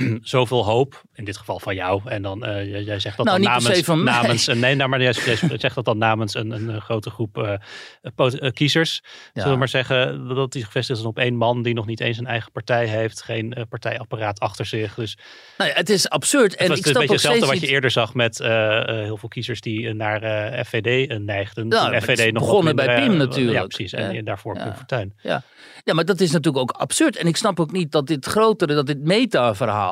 [0.22, 2.00] zoveel hoop, in dit geval van jou.
[2.04, 5.02] En dan, uh, jij, zegt dat nou, dan namens, van namens een, nee, nou, maar
[5.02, 5.12] jij,
[5.58, 9.00] zegt dat dan namens een, een grote groep uh, kiezers.
[9.02, 9.10] Ja.
[9.32, 12.18] Zullen we maar zeggen dat die gevestigd is op één man die nog niet eens
[12.18, 14.94] een eigen partij heeft, geen uh, partijapparaat achter zich.
[14.94, 15.18] Dus
[15.58, 16.56] nou ja, het is absurd.
[16.56, 19.60] En het ik is een beetje hetzelfde wat je eerder zag met heel veel kiezers
[19.60, 20.20] die naar
[20.64, 21.68] FVD neigden.
[21.68, 23.58] Nou, FVD nog begonnen bij Pim natuurlijk.
[23.58, 23.92] Ja, precies.
[23.92, 24.74] En, en daarvoor ja.
[24.74, 25.14] Fortuyn.
[25.22, 25.42] Ja.
[25.84, 27.16] ja, maar dat is natuurlijk ook absurd.
[27.16, 29.85] En ik snap ook niet dat dit grotere, dat dit meta-verhaal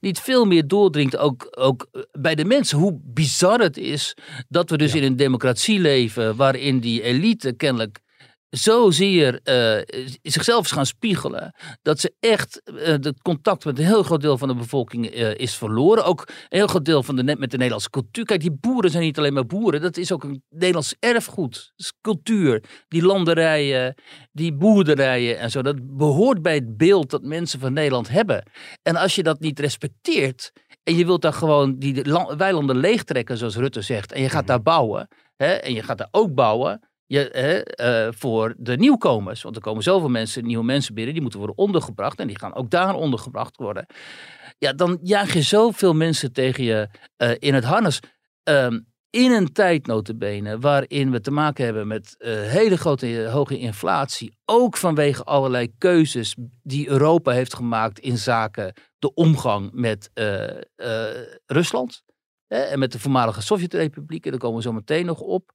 [0.00, 4.16] niet veel meer doordringt, ook, ook bij de mensen, hoe bizar het is
[4.48, 7.98] dat we dus in een democratie leven waarin die elite kennelijk
[8.56, 11.54] zozeer uh, zichzelf is gaan spiegelen.
[11.82, 15.34] Dat ze echt uh, het contact met een heel groot deel van de bevolking uh,
[15.34, 16.04] is verloren.
[16.04, 18.24] Ook een heel groot deel van de, met de Nederlandse cultuur.
[18.24, 19.80] Kijk, die boeren zijn niet alleen maar boeren.
[19.80, 21.54] Dat is ook een Nederlands erfgoed.
[21.54, 22.62] Dat is cultuur.
[22.88, 23.94] Die landerijen,
[24.32, 25.62] die boerderijen en zo.
[25.62, 28.50] Dat behoort bij het beeld dat mensen van Nederland hebben.
[28.82, 30.52] En als je dat niet respecteert.
[30.82, 32.04] En je wilt daar gewoon die
[32.36, 34.12] weilanden leegtrekken, zoals Rutte zegt.
[34.12, 34.50] En je gaat mhm.
[34.50, 35.08] daar bouwen.
[35.36, 39.42] Hè, en je gaat daar ook bouwen uh, voor de nieuwkomers.
[39.42, 42.18] Want er komen zoveel mensen, nieuwe mensen binnen, die moeten worden ondergebracht.
[42.18, 43.86] En die gaan ook daar ondergebracht worden.
[44.58, 46.88] Ja, dan jaag je zoveel mensen tegen je
[47.18, 48.00] uh, in het harnas.
[48.42, 49.86] Um, in een tijd
[50.60, 54.36] waarin we te maken hebben met uh, hele grote hoge inflatie.
[54.44, 60.10] Ook vanwege allerlei keuzes die Europa heeft gemaakt in zaken de omgang met
[61.46, 62.02] Rusland.
[62.46, 64.30] Hè, en met de voormalige Sovjet-republieken.
[64.30, 65.52] Daar komen we zo meteen nog op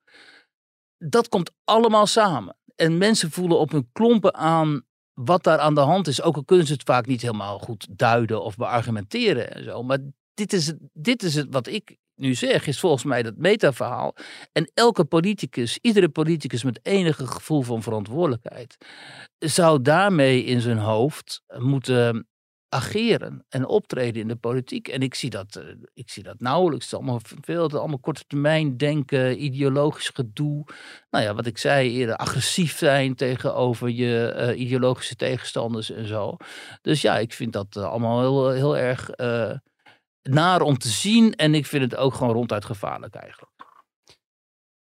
[1.00, 2.58] dat komt allemaal samen.
[2.76, 4.82] En mensen voelen op hun klompen aan
[5.14, 6.22] wat daar aan de hand is.
[6.22, 9.84] Ook al kunnen ze het vaak niet helemaal goed duiden of beargumenteren en zo.
[9.84, 10.00] Maar
[10.34, 14.16] dit is het, dit is het wat ik nu zeg, is volgens mij dat metaverhaal.
[14.52, 18.78] En elke politicus, iedere politicus met enige gevoel van verantwoordelijkheid,
[19.38, 22.28] zou daarmee in zijn hoofd moeten
[22.70, 24.88] ageren en optreden in de politiek.
[24.88, 26.86] En ik zie dat, eh, ik zie dat nauwelijks.
[26.86, 30.66] Het is allemaal veel, allemaal korte termijn denken, ideologisch gedoe.
[31.10, 36.38] Nou ja, wat ik zei eerder, agressief zijn tegenover je eh, ideologische tegenstanders en zo.
[36.82, 39.10] Dus ja, ik vind dat eh, allemaal heel, heel erg
[40.22, 41.36] naar om te zien.
[41.36, 43.52] En ik vind het ook gewoon ronduit gevaarlijk eigenlijk.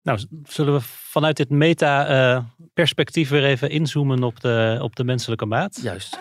[0.02, 5.80] Nou, zullen we vanuit dit meta-perspectief weer even inzoomen op de, op de menselijke maat?
[5.82, 6.20] Juist.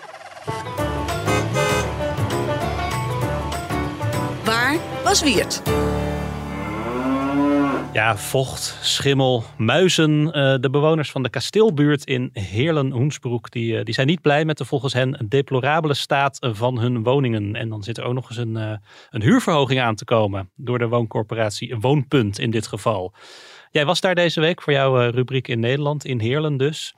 [5.08, 5.22] Was?
[7.92, 10.32] Ja, vocht, schimmel, muizen.
[10.32, 13.50] eh, de bewoners van de kasteelbuurt in Heerlen-Hoensbroek...
[13.50, 17.54] Die, eh, die zijn niet blij met de volgens hen deplorabele staat van hun woningen.
[17.54, 18.72] En dan zit er ook nog eens een, eh,
[19.10, 20.50] een huurverhoging aan te komen...
[20.54, 23.14] door de wooncorporatie Woonpunt in dit geval.
[23.70, 26.94] Jij was daar deze week voor jouw rubriek in Nederland, in Heerlen dus.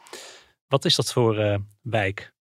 [0.68, 2.33] Wat is dat voor wijk?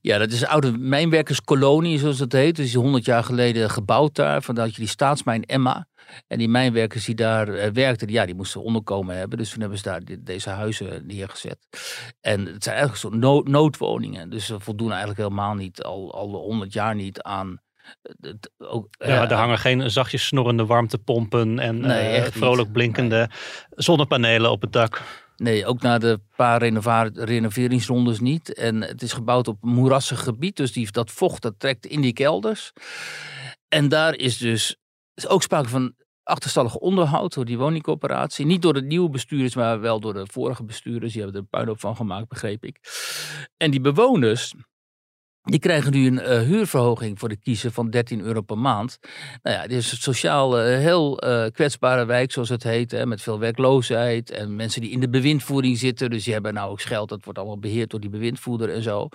[0.00, 2.56] Ja, dat is een oude mijnwerkerskolonie, zoals het heet.
[2.56, 4.42] Dus die 100 jaar geleden gebouwd daar.
[4.42, 5.86] Vandaar dat je die staatsmijn Emma.
[6.26, 9.38] En die mijnwerkers die daar eh, werkten, ja, die moesten onderkomen hebben.
[9.38, 11.58] Dus toen hebben ze daar deze huizen neergezet.
[12.20, 14.30] En het zijn eigenlijk soort nood- noodwoningen.
[14.30, 17.60] Dus ze voldoen eigenlijk helemaal niet, al, al 100 jaar niet aan...
[18.20, 21.58] eh, ook, Ja, maar er hangen geen zachtjes snorrende warmtepompen...
[21.58, 22.32] en Nee, niet.
[22.32, 23.30] vrolijk blinkende
[23.70, 25.02] zonnepanelen op het dak.
[25.36, 26.62] Nee, ook na de paar
[27.12, 28.54] renoveringsrondes niet.
[28.54, 30.56] En het is gebouwd op moerassig gebied.
[30.56, 32.72] Dus die, dat vocht dat trekt in die kelders.
[33.68, 34.76] En daar is dus
[35.14, 38.46] is ook sprake van achterstallig onderhoud door die woningcorporatie.
[38.46, 41.12] Niet door de nieuwe bestuurders, maar wel door de vorige bestuurders.
[41.12, 42.80] Die hebben er puinhoop van gemaakt, begreep ik.
[43.56, 44.54] En die bewoners,
[45.46, 48.98] die krijgen nu een eh, huurverhoging voor de kiezer van 13 euro per maand.
[49.42, 52.90] Nou ja, dit is een sociaal eh, heel eh, kwetsbare wijk, zoals het heet.
[52.90, 56.10] Hè, met veel werkloosheid en mensen die in de bewindvoering zitten.
[56.10, 57.08] Dus die hebben nou ook geld.
[57.08, 59.08] Dat wordt allemaal beheerd door die bewindvoerder en zo.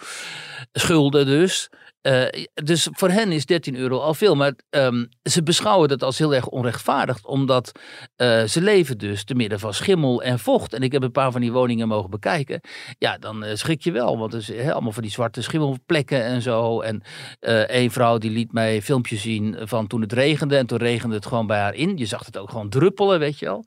[0.71, 1.69] Schulden dus.
[2.01, 4.35] Eh, dus voor hen is 13 euro al veel.
[4.35, 7.23] Maar ehm, ze beschouwen dat als heel erg onrechtvaardig.
[7.23, 7.71] Omdat
[8.15, 10.73] eh, ze leven dus te midden van schimmel en vocht.
[10.73, 12.61] En ik heb een paar van die woningen mogen bekijken.
[12.97, 14.17] Ja, dan eh, schrik je wel.
[14.17, 16.81] Want er is allemaal van die zwarte schimmelplekken en zo.
[16.81, 17.01] En
[17.39, 20.57] een vrouw die liet mij filmpjes zien van toen het regende.
[20.57, 21.97] En toen regende het gewoon bij haar in.
[21.97, 23.65] Je zag het ook gewoon druppelen, weet je wel.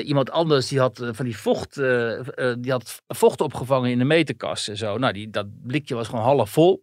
[0.00, 1.74] Iemand anders die had van die vocht,
[2.58, 4.98] die had vocht opgevangen in de meterkast en zo.
[4.98, 6.82] Nou, die, dat blikje was gewoon half vol.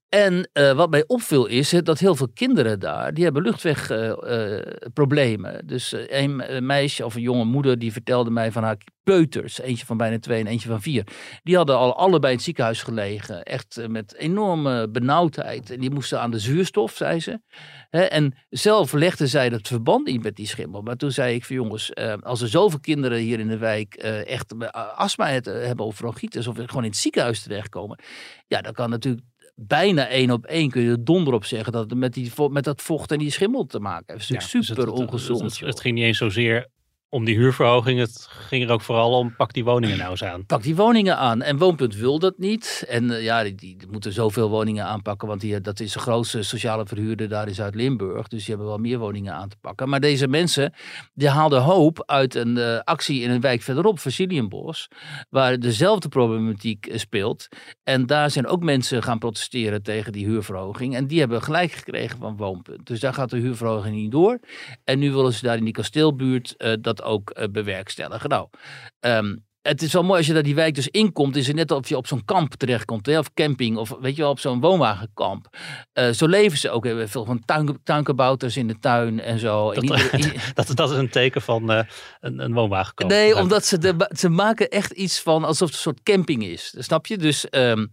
[0.11, 5.67] En eh, wat mij opviel is dat heel veel kinderen daar, die hebben luchtwegproblemen.
[5.67, 9.59] dus eh, een eh, meisje of een jonge moeder die vertelde mij van haar peuters,
[9.59, 11.07] eentje van bijna twee en eentje van vier.
[11.43, 15.69] Die hadden al allebei in het ziekenhuis gelegen, echt met enorme benauwdheid.
[15.69, 17.41] En die moesten aan de zuurstof, zei ze.
[17.89, 20.81] En zelf legde zij dat verband niet met die schimmel.
[20.81, 23.95] Maar toen zei ik van jongens, als er zoveel kinderen hier in de wijk
[24.25, 24.53] echt
[24.95, 27.99] astma hebben of bronchitis of gewoon in het ziekenhuis terechtkomen.
[28.47, 29.21] Ja, dan kan natuurlijk
[29.55, 32.63] bijna één op één kun je er donder op zeggen dat het met, die, met
[32.63, 34.27] dat vocht en die schimmel te maken heeft.
[34.27, 35.41] Het is Ja, dus super het- ongezond.
[35.41, 36.67] Het, het, ging niet eens zozeer
[37.13, 37.99] om die huurverhoging.
[37.99, 40.45] Het ging er ook vooral om, pak die woningen nou eens aan.
[40.45, 41.41] Pak die woningen aan.
[41.41, 42.85] En Woonpunt wil dat niet.
[42.87, 45.27] En eh, ja, die, moeten zoveel woningen aanpakken.
[45.27, 48.27] Want die, dat is de grootste sociale verhuurder daar in Zuid-Limburg.
[48.27, 49.89] Dus die hebben wel meer woningen aan te pakken.
[49.89, 50.73] Maar deze mensen,
[51.13, 54.87] die haalden hoop uit een eh, actie in een wijk verderop, Versilienbos.
[55.29, 57.47] Waar dezelfde problematiek eh, speelt.
[57.83, 60.95] En daar zijn ook mensen gaan protesteren tegen die huurverhoging.
[60.95, 62.87] En die hebben gelijk gekregen van Woonpunt.
[62.87, 64.39] Dus daar gaat de huurverhoging niet door.
[64.83, 68.29] En nu willen ze daar in die kasteelbuurt eh, dat ook eh, bewerkstelligen.
[68.29, 68.47] Nou,
[68.99, 71.35] ehm, het is wel mooi als je daar die wijk dus inkomt.
[71.35, 73.05] Is het net of je op zo'n kamp terechtkomt.
[73.05, 73.17] Hè?
[73.17, 73.77] Of camping.
[73.77, 75.47] Of weet je wel, op zo'n woonwagenkamp.
[75.93, 76.85] Eh, zo leven ze ook.
[76.85, 79.73] Hebben veel van tuin, tuinkabouters in de tuin en zo.
[79.73, 79.83] Dat-
[80.53, 81.83] Dat, dat is een teken van eh,
[82.19, 83.11] een, een woonwagenkamp.
[83.11, 86.73] Nee, omdat ze, de, ze maken echt iets van alsof het een soort camping is.
[86.77, 87.17] Snap je?
[87.17, 87.85] Dus ehm,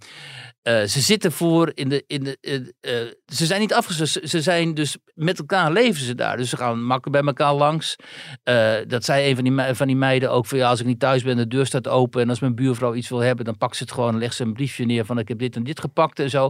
[0.69, 2.05] eh, ze zitten voor in de.
[2.07, 2.39] In de
[2.81, 2.95] eh,
[3.27, 4.29] ze zijn niet afgesloten.
[4.29, 6.37] Ze zijn dus met elkaar leven ze daar.
[6.37, 7.97] Dus ze gaan makkelijk bij elkaar langs.
[8.43, 11.01] Eh, dat zei een van die, van die meiden ook van ja, als ik niet
[11.01, 12.23] thuis ben, de deur staat open.
[12.23, 14.43] En als mijn buurvrouw iets wil hebben, dan pakt ze het gewoon en legt ze
[14.43, 16.49] een briefje neer van ik heb dit en dit gepakt en zo.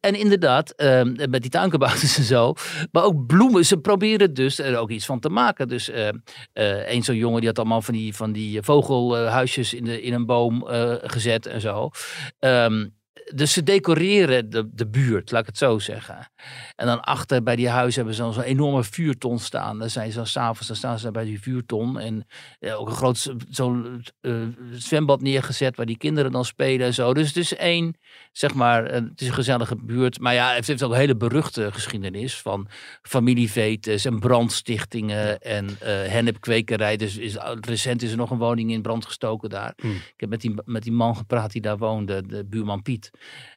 [0.00, 2.54] En inderdaad, ehm, met die tuinkabouters en zo.
[2.92, 3.64] Maar ook bloemen.
[3.64, 5.68] Ze proberen dus er ook iets van te maken.
[5.68, 5.90] Dus
[6.52, 10.26] een zo'n jongen die had allemaal van die, van die vogelhuisjes in, de, in een
[10.26, 10.64] boom
[11.02, 11.90] gezet en zo.
[12.38, 12.84] Ehm,
[13.34, 16.30] dus ze decoreren de, de buurt, laat ik het zo zeggen.
[16.76, 19.78] En dan achter bij die huizen hebben ze zo'n enorme vuurton staan.
[19.78, 21.98] Dan zijn ze s'avonds, dan staan ze bij die vuurton.
[21.98, 22.26] En
[22.60, 24.04] ook een groot zo'n
[24.72, 27.14] zwembad neergezet waar die kinderen dan spelen en zo.
[27.14, 27.96] Dus het is één,
[28.32, 30.20] zeg maar, het is een gezellige buurt.
[30.20, 32.68] Maar ja, het heeft ook een hele beruchte geschiedenis van
[33.02, 36.96] familievetes en brandstichtingen en uh, hennepkwekerij.
[36.96, 39.72] Dus is, recent is er nog een woning in brand gestoken daar.
[39.76, 39.94] Hmm.
[39.94, 43.10] Ik heb met die, met die man gepraat die daar woonde, de buurman Piet.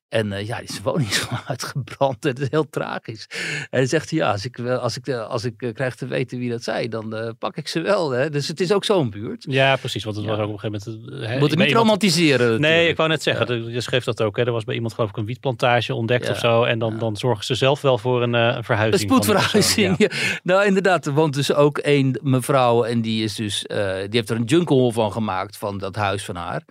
[0.09, 2.23] En uh, ja, die woning is gewoon uitgebrand.
[2.23, 3.27] Het is heel tragisch.
[3.59, 6.49] En hij zegt, ja, als ik, als ik, als ik uh, krijg te weten wie
[6.49, 8.11] dat zei, dan uh, pak ik ze wel.
[8.11, 8.29] Hè.
[8.29, 9.45] Dus het is ook zo'n buurt.
[9.49, 10.03] Ja, precies.
[10.03, 11.29] Want het was ook op een gegeven moment...
[11.29, 12.61] Hè, Moet het niet romantiseren.
[12.61, 13.63] Nee, ik wou net zeggen.
[13.63, 13.69] Ja.
[13.69, 14.37] Je schreef dat ook.
[14.37, 14.46] Hè.
[14.47, 16.31] Er was bij iemand geloof ik een wietplantage ontdekt ja.
[16.31, 16.63] of zo.
[16.63, 19.11] En dan, dan zorgen ze zelf wel voor een, een verhuizing.
[19.11, 20.11] Een spoedverhuizing.
[20.43, 21.05] Nou, inderdaad.
[21.05, 22.83] Er woont dus ook één mevrouw.
[22.83, 26.35] En die, is dus, die heeft er een jungle van gemaakt van dat huis van
[26.35, 26.63] haar.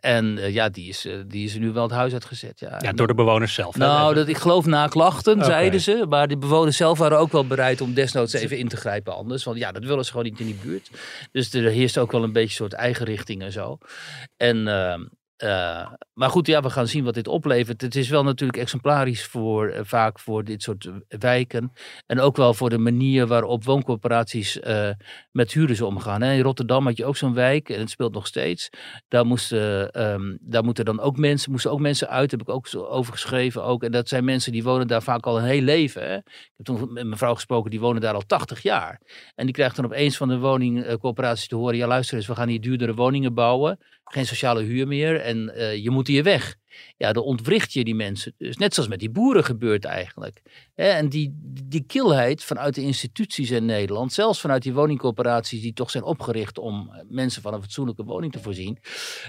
[0.00, 2.60] en ja, die is, die is nu wel het huis uitgezet.
[2.60, 3.76] Ja, ja door de bewoners zelf.
[3.76, 6.06] Nou, dat, ik geloof na klachten, zeiden ze.
[6.08, 9.44] Maar de bewoners zelf waren ook wel bereid om desnoods even in te grijpen anders.
[9.44, 10.90] Want ja, dat willen ze gewoon niet in die buurt.
[11.32, 13.78] Dus er heerst ook wel een beetje een soort eigen richting en zo.
[14.36, 14.68] En
[15.44, 17.80] uh, maar goed, ja, we gaan zien wat dit oplevert.
[17.80, 21.72] Het is wel natuurlijk exemplarisch voor, uh, vaak voor dit soort wijken.
[22.06, 24.58] En ook wel voor de manier waarop wooncorporaties
[25.30, 26.22] met huurders omgaan.
[26.22, 26.32] Hè.
[26.32, 28.70] In Rotterdam had je ook zo'n wijk, en het speelt nog steeds.
[29.08, 32.68] Daar moesten, um, daar moeten dan ook mensen, moesten ook mensen uit, heb ik ook
[32.74, 33.64] over geschreven.
[33.64, 33.82] Ook.
[33.82, 36.16] En dat zijn mensen die wonen daar vaak al een heel leven.
[36.16, 39.00] Ik heb toen met mijn vrouw gesproken, die wonen daar al 80 jaar.
[39.34, 42.48] En die krijgt dan opeens van de woningcorporaties te horen: ja, luister eens, we gaan
[42.48, 43.78] hier duurdere woningen bouwen.
[44.04, 45.20] Geen sociale huur meer.
[45.36, 46.56] Uh, je moet hier weg.
[46.96, 48.34] Ja, dan ontwricht je die mensen.
[48.38, 50.42] Dus net zoals met die boeren gebeurt eigenlijk.
[50.74, 55.90] En die, die kilheid vanuit de instituties in Nederland, zelfs vanuit die woningcorporaties die toch
[55.90, 58.78] zijn opgericht om mensen van een fatsoenlijke woning te voorzien.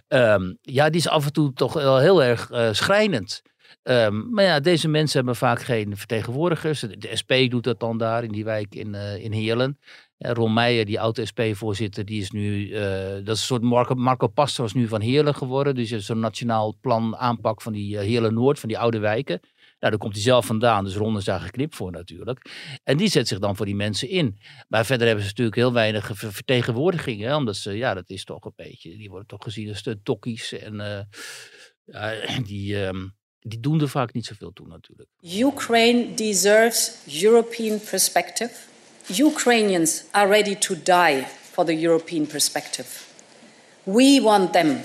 [0.08, 3.42] Um, ja, die is af en toe toch wel heel erg uh, schrijnend.
[3.84, 6.80] Um, maar ja, deze mensen hebben vaak geen vertegenwoordigers.
[6.80, 9.80] De SP doet dat dan daar in die wijk in, uh, in Heerlen.
[10.18, 14.74] Ron die oud-SP-voorzitter, die is nu, uh, dat is een soort Marco, Marco Pastor is
[14.74, 15.76] nu van Heerlen geworden.
[15.76, 19.40] Dus zo'n nationaal plan aanpak van die uh, Heerlen Noord, van die oude wijken.
[19.80, 22.52] Nou, daar komt hij zelf vandaan, dus Ron is daar geknipt voor natuurlijk.
[22.84, 24.40] En die zet zich dan voor die mensen in.
[24.68, 28.54] Maar verder hebben ze natuurlijk heel weinig vertegenwoordigingen, omdat ze, ja, dat is toch een
[28.56, 31.08] beetje, die worden toch gezien als de tokkies en
[31.86, 32.86] uh, die...
[32.86, 33.16] Um,
[33.48, 35.10] die doen er vaak niet zoveel toe natuurlijk.
[35.22, 38.54] Ukraine deserves European perspective.
[39.10, 43.06] Ukrainians are ready to die for the European perspective.
[43.86, 44.84] We want them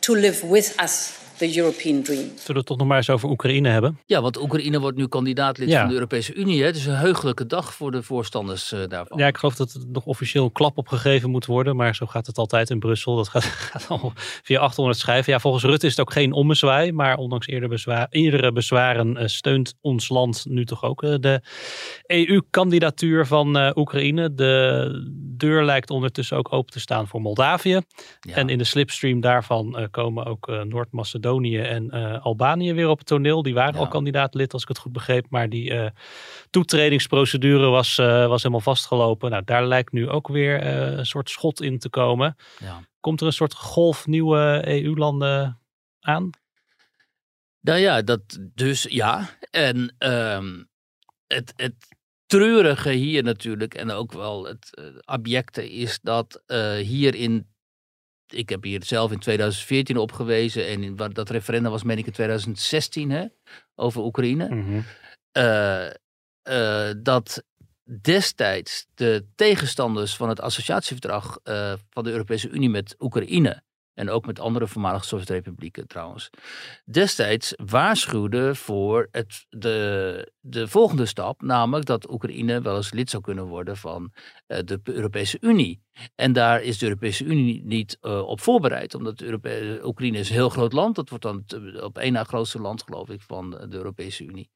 [0.00, 2.20] to live with us the European dream.
[2.20, 3.98] Zullen we het toch nog maar eens over Oekraïne hebben?
[4.06, 5.80] Ja, want Oekraïne wordt nu kandidaatlid ja.
[5.80, 6.60] van de Europese Unie.
[6.60, 6.66] Hè?
[6.66, 9.18] Het is een heugelijke dag voor de voorstanders uh, daarvan.
[9.18, 11.76] Ja, ik geloof dat er nog officieel een klap opgegeven moet worden.
[11.76, 13.16] Maar zo gaat het altijd in Brussel.
[13.16, 15.32] Dat gaat, gaat al via 800 schrijven.
[15.32, 16.92] Ja, volgens Rutte is het ook geen ommezwaai.
[16.92, 21.40] Maar ondanks eerder bezwaar, eerdere bezwaren uh, steunt ons land nu toch ook uh, de
[22.06, 24.34] EU-kandidatuur van Oekraïne.
[24.34, 27.80] De deur lijkt ondertussen ook open te staan voor Moldavië.
[28.20, 28.34] Ja.
[28.34, 33.42] En in de slipstream daarvan komen ook Noord-Macedonië en uh, Albanië weer op het toneel.
[33.42, 33.78] Die waren ja.
[33.80, 35.26] al kandidaat-lid, als ik het goed begreep.
[35.28, 35.86] Maar die uh,
[36.50, 39.30] toetredingsprocedure was, uh, was helemaal vastgelopen.
[39.30, 42.36] Nou, daar lijkt nu ook weer een soort schot in te komen.
[42.58, 42.80] Ja.
[43.00, 45.60] Komt er een soort golf nieuwe EU-landen
[46.00, 46.30] aan?
[47.60, 48.20] Nou ja, dat
[48.54, 49.28] dus ja.
[49.50, 50.68] En um,
[51.26, 51.74] het, het
[52.26, 57.48] treurige hier natuurlijk, en ook wel het uh, abjecte, is dat uh, hier in
[58.30, 60.66] ik heb hier zelf in 2014 op gewezen.
[60.66, 63.26] En in, dat referendum was, meen ik, in 2016 hè,
[63.74, 64.48] over Oekraïne.
[64.48, 64.84] Mm -hmm.
[65.32, 65.90] uh,
[66.50, 67.44] uh, dat
[68.00, 73.62] destijds de tegenstanders van het associatieverdrag uh, van de Europese Unie met Oekraïne.
[74.00, 76.30] En ook met andere voormalige Sovjet-republieken trouwens.
[76.84, 83.22] Destijds waarschuwde voor het, de, de volgende stap, namelijk dat Oekraïne wel eens lid zou
[83.22, 84.12] kunnen worden van
[84.48, 85.82] uh, de Europese Unie.
[86.14, 89.22] En daar is de Europese Unie niet uh, op voorbereid, omdat
[89.82, 90.96] Oekraïne is een heel groot land.
[90.96, 94.50] Dat wordt dan het, op één na grootste land, geloof ik, van de Europese Unie.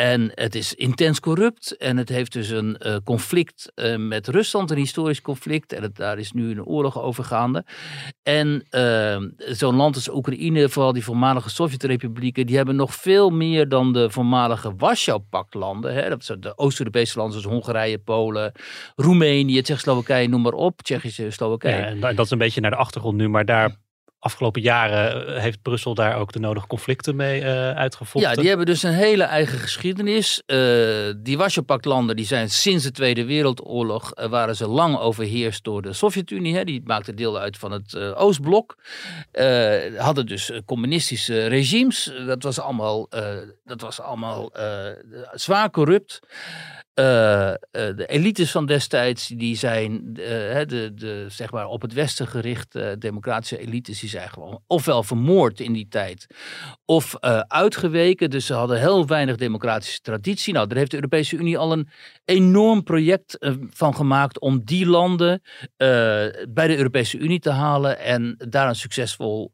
[0.00, 4.70] En het is intens corrupt en het heeft dus een uh, conflict uh, met Rusland,
[4.70, 5.72] een historisch conflict.
[5.72, 7.64] En daar is nu een oorlog over gaande.
[8.22, 13.68] En uh, zo'n land als Oekraïne, vooral die voormalige Sovjet-republieken, die hebben nog veel meer
[13.68, 16.10] dan de voormalige Warschau-pactlanden.
[16.10, 18.52] Dat zijn de Oost-Europese landen zoals Hongarije, Polen,
[18.96, 20.82] Roemenië, Tsjechoslowakije, noem maar op.
[20.82, 21.76] Tsjechische Slowakije.
[21.76, 23.76] Ja, en dat is een beetje naar de achtergrond nu, maar daar
[24.18, 28.30] afgelopen jaren eh, heeft Brussel daar ook de nodige conflicten mee uh, uitgevochten.
[28.30, 30.42] Ja, die hebben dus een hele eigen geschiedenis.
[30.46, 30.58] Uh,
[31.16, 36.64] die Warschau-landen die zijn sinds de Tweede Wereldoorlog waren ze lang overheerst door de Sovjet-Unie.
[36.64, 38.76] Die maakte deel uit van het Oostblok.
[39.96, 42.12] hadden dus communistische regimes.
[42.26, 43.08] Dat was allemaal,
[43.64, 44.52] dat was allemaal
[45.32, 46.20] zwaar corrupt.
[46.98, 47.04] Uh,
[47.70, 52.96] de elites van destijds, die zijn uh, de, de, zeg maar op het westen gerichte
[52.98, 56.26] democratische elites, die zijn gewoon ofwel vermoord in die tijd,
[56.84, 58.30] of uitgeweken.
[58.30, 60.52] Dus ze hadden heel weinig democratische traditie.
[60.52, 61.88] Nou, daar heeft de Europese Unie al een
[62.24, 63.36] enorm project
[63.70, 65.42] van gemaakt om die landen
[66.48, 69.52] bij de Europese Unie te halen en daar een succesvol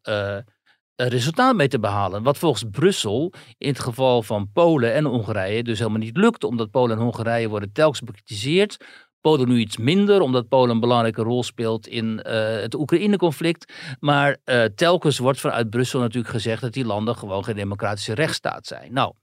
[0.97, 2.23] resultaat mee te behalen.
[2.23, 6.71] Wat volgens Brussel in het geval van Polen en Hongarije dus helemaal niet lukt, omdat
[6.71, 8.77] Polen en Hongarije worden telkens bekritiseerd.
[9.21, 13.73] Polen nu iets minder, omdat Polen een belangrijke rol speelt in uh, het Oekraïne-conflict.
[14.01, 18.67] Maar uh, telkens wordt vanuit Brussel natuurlijk gezegd dat die landen gewoon geen democratische rechtsstaat
[18.67, 18.93] zijn.
[18.93, 19.15] Nou,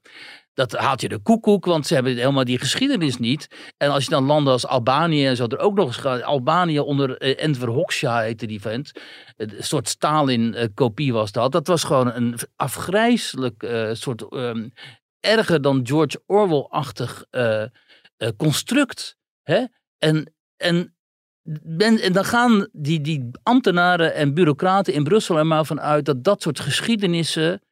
[0.54, 3.72] dat haalt je de koekoek, want ze hebben helemaal die geschiedenis niet.
[3.76, 6.22] En als je dan landen als Albanië en zo er ook nog eens.
[6.22, 8.92] Albanië onder uh, Enver Hoxha heette die vent.
[9.36, 11.52] Een soort Stalin-kopie was dat.
[11.52, 14.32] Dat was gewoon een afgrijzelijk uh, soort.
[14.32, 14.72] Um,
[15.20, 17.24] erger dan George Orwell-achtig
[18.36, 19.16] construct.
[19.42, 19.64] Hè?
[19.98, 20.94] En, en
[22.12, 26.42] dan gaan die, die ambtenaren en bureaucraten in Brussel er maar van uit dat dat
[26.42, 27.62] soort geschiedenissen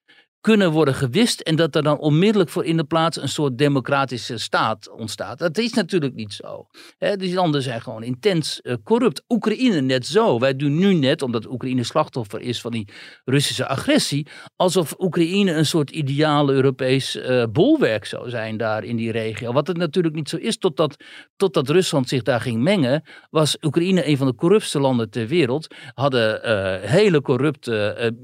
[0.40, 4.38] kunnen worden gewist en dat er dan onmiddellijk voor in de plaats een soort democratische
[4.38, 5.38] staat ontstaat.
[5.38, 6.66] Dat is natuurlijk niet zo.
[6.98, 9.22] He, die landen zijn gewoon intens uh, corrupt.
[9.28, 10.38] Oekraïne net zo.
[10.38, 12.88] Wij doen nu net, omdat Oekraïne slachtoffer is van die
[13.24, 14.26] Russische agressie,
[14.56, 19.52] alsof Oekraïne een soort ideale Europees uh, bolwerk zou zijn daar in die regio.
[19.52, 20.96] Wat het natuurlijk niet zo is, totdat,
[21.36, 25.74] totdat Rusland zich daar ging mengen, was Oekraïne een van de corruptste landen ter wereld.
[25.94, 28.14] Hadden uh, hele corrupte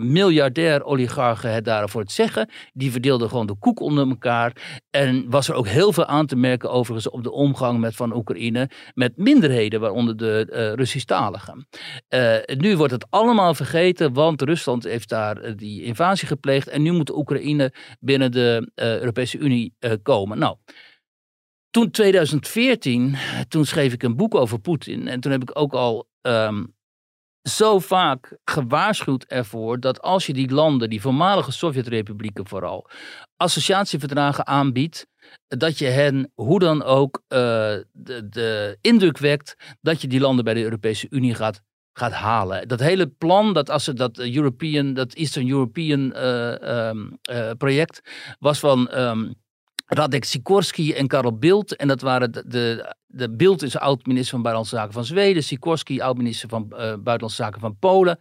[0.00, 2.50] miljardair oligarchen het daarvoor het zeggen.
[2.72, 4.80] Die verdeelden gewoon de koek onder elkaar.
[4.90, 8.16] En was er ook heel veel aan te merken overigens op de omgang met van
[8.16, 11.68] Oekraïne met minderheden, waaronder de uh, Russisch-taligen.
[12.08, 16.68] Uh, nu wordt het allemaal vergeten, want Rusland heeft daar uh, die invasie gepleegd.
[16.68, 20.38] En nu moet Oekraïne binnen de Europese Unie komen.
[20.38, 20.56] Nou.
[21.70, 23.16] Toen 2014,
[23.48, 25.08] toen schreef ik een boek over Poetin.
[25.08, 26.73] En toen heb ik ook al um,
[27.48, 32.88] zo vaak gewaarschuwd ervoor dat als je die landen, die voormalige Sovjet-republieken vooral,
[33.36, 35.06] associatieverdragen aanbiedt,
[35.48, 37.38] dat je hen hoe dan ook uh,
[37.92, 42.68] de, de, indruk wekt dat je die landen bij de Europese Unie gaat, gaat halen.
[42.68, 48.00] Dat hele plan, dat, als dat European, dat Eastern European uh, um, uh, project,
[48.38, 48.98] was van.
[48.98, 49.34] Um,
[49.86, 51.76] Radek Sikorski en Karel Bildt.
[51.76, 55.42] En dat waren de, de Bildt is oud-minister van Buitenlandse Zaken van Zweden.
[55.42, 58.20] Sikorski, oud-minister van uh, Buitenlandse Zaken van Polen.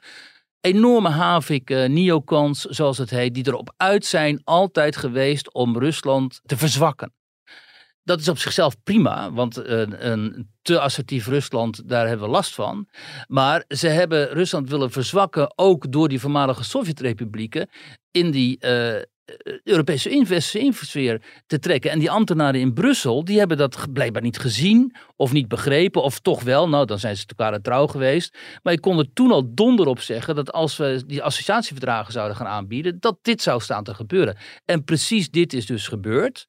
[0.62, 6.42] Enorme havik, uh, neocons, zoals het heet, die erop uit zijn altijd geweest om Rusland
[6.46, 7.14] te verzwakken.
[8.04, 12.54] Dat is op zichzelf prima, want een, een te assertief Rusland, daar hebben we last
[12.54, 12.88] van.
[13.28, 17.70] Maar ze hebben Rusland willen verzwakken, ook door die voormalige Sovjet-republieken,
[18.12, 19.02] in die eh,
[19.64, 21.92] Europese investeersfeer te trekken.
[21.92, 26.04] En die ambtenaren in Brussel, die hebben dat blijkbaar niet gezien of niet begrepen.
[26.04, 28.38] Of toch wel, nou dan zijn ze elkaar trouw geweest.
[28.64, 32.38] Maar ik kon er toen al donder op zeggen dat als we die associatieverdragen zouden
[32.38, 34.38] gaan aanbieden, dat dit zou staan te gebeuren.
[34.66, 36.48] En precies dit is dus gebeurd.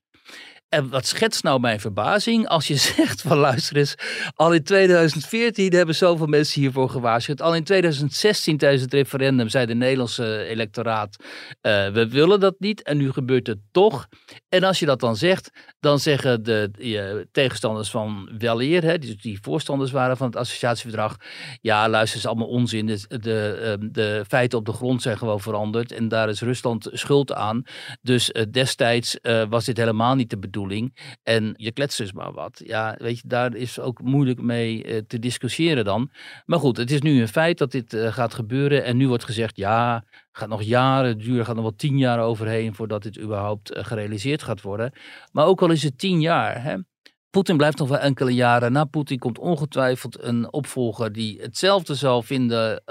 [0.74, 3.94] En wat schetst nou mijn verbazing als je zegt van luister eens,
[4.34, 7.42] al in 2014 hebben zoveel mensen hiervoor gewaarschuwd.
[7.42, 11.26] Al in 2016 tijdens het referendum zei de Nederlandse electoraat, uh,
[11.88, 14.06] we willen dat niet en nu gebeurt het toch.
[14.48, 19.38] En als je dat dan zegt, dan zeggen de, de tegenstanders van weleer, hè, die,
[19.42, 21.16] voorstanders waren van het associatieverdrag,
[21.60, 22.86] ja luister, is allemaal onzin.
[22.86, 26.88] De, de, ehm, de, feiten op de grond zijn gewoon veranderd en daar is Rusland
[26.92, 27.62] schuld aan.
[28.02, 30.38] Dus uh, destijds uh, was dit helemaal niet de
[31.22, 32.62] En je kletst dus maar wat.
[32.64, 36.10] Ja, weet je, daar is ook moeilijk mee uh, te discussiëren dan.
[36.44, 38.84] Maar goed, het is nu een feit dat dit uh, gaat gebeuren.
[38.84, 42.74] En nu wordt gezegd, ja, gaat nog jaren duren, gaat nog wel tien jaar overheen
[42.74, 44.92] voordat dit überhaupt uh, gerealiseerd gaat worden.
[45.32, 46.76] Maar ook al is het tien jaar, hè.
[47.30, 48.72] Poetin blijft nog wel enkele jaren.
[48.72, 52.82] Na Poetin komt ongetwijfeld een opvolger die hetzelfde zal vinden,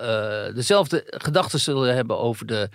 [0.56, 2.70] dezelfde gedachten zullen hebben over de,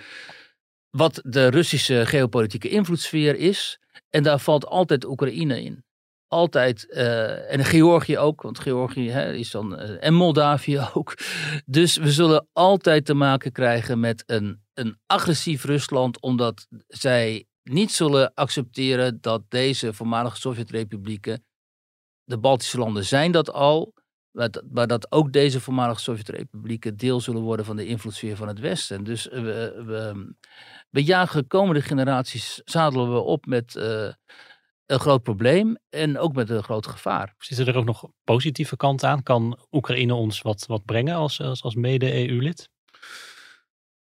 [0.91, 3.79] wat de Russische geopolitieke invloedssfeer is.
[4.11, 5.85] En daar valt altijd Oekraïne in.
[6.27, 11.15] Altijd, uh, en Georgië ook, want Georgië hè, is dan, uh, en Moldavië ook.
[11.67, 17.93] Dus we zullen altijd te maken krijgen met een, een agressief Rusland, omdat zij niet
[17.93, 21.45] zullen accepteren dat deze voormalige Sovjet-republieken,
[22.25, 23.95] de Baltische landen zijn dat al,
[24.71, 29.05] Maar dat, ook deze voormalige Sovjet-republieken deel zullen worden van de invloedssfeer van het Westen.
[29.05, 30.35] Dus we, we,
[30.90, 34.08] we jagen komende generaties, zadelen we op met uh,
[34.87, 37.35] een groot probleem en ook met een groot gevaar.
[37.38, 39.23] Zitten er ook nog positieve kanten aan?
[39.23, 42.69] Kan Oekraïne ons wat, wat brengen als, als, als mede-EU-lid?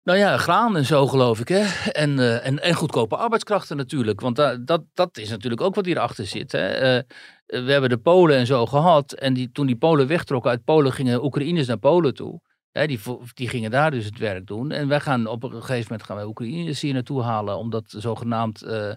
[0.03, 1.47] Nou ja, graan en zo geloof ik.
[1.47, 1.89] Hè?
[1.91, 4.21] En, uh, en, en goedkope arbeidskrachten natuurlijk.
[4.21, 6.51] Want da, dat, dat is natuurlijk ook wat hierachter zit.
[6.51, 6.97] Hè?
[6.97, 7.03] Uh,
[7.45, 9.13] we hebben de Polen en zo gehad.
[9.13, 12.41] En die, toen die Polen wegtrokken uit Polen, gingen Oekraïners naar Polen toe
[12.83, 12.99] die,
[13.33, 14.71] die gingen daar dus het werk doen.
[14.71, 17.57] En wij gaan op een gegeven moment gaan wij Oekraïners hier naartoe halen.
[17.57, 18.91] Omdat zogenaamd uh,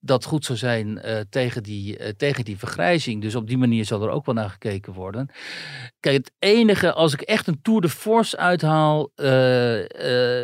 [0.00, 3.22] dat goed zou zijn uh, tegen, die, uh, tegen die vergrijzing.
[3.22, 5.28] Dus op die manier zal er ook wel naar gekeken worden.
[6.00, 9.10] Kijk, het enige, als ik echt een tour de force uithaal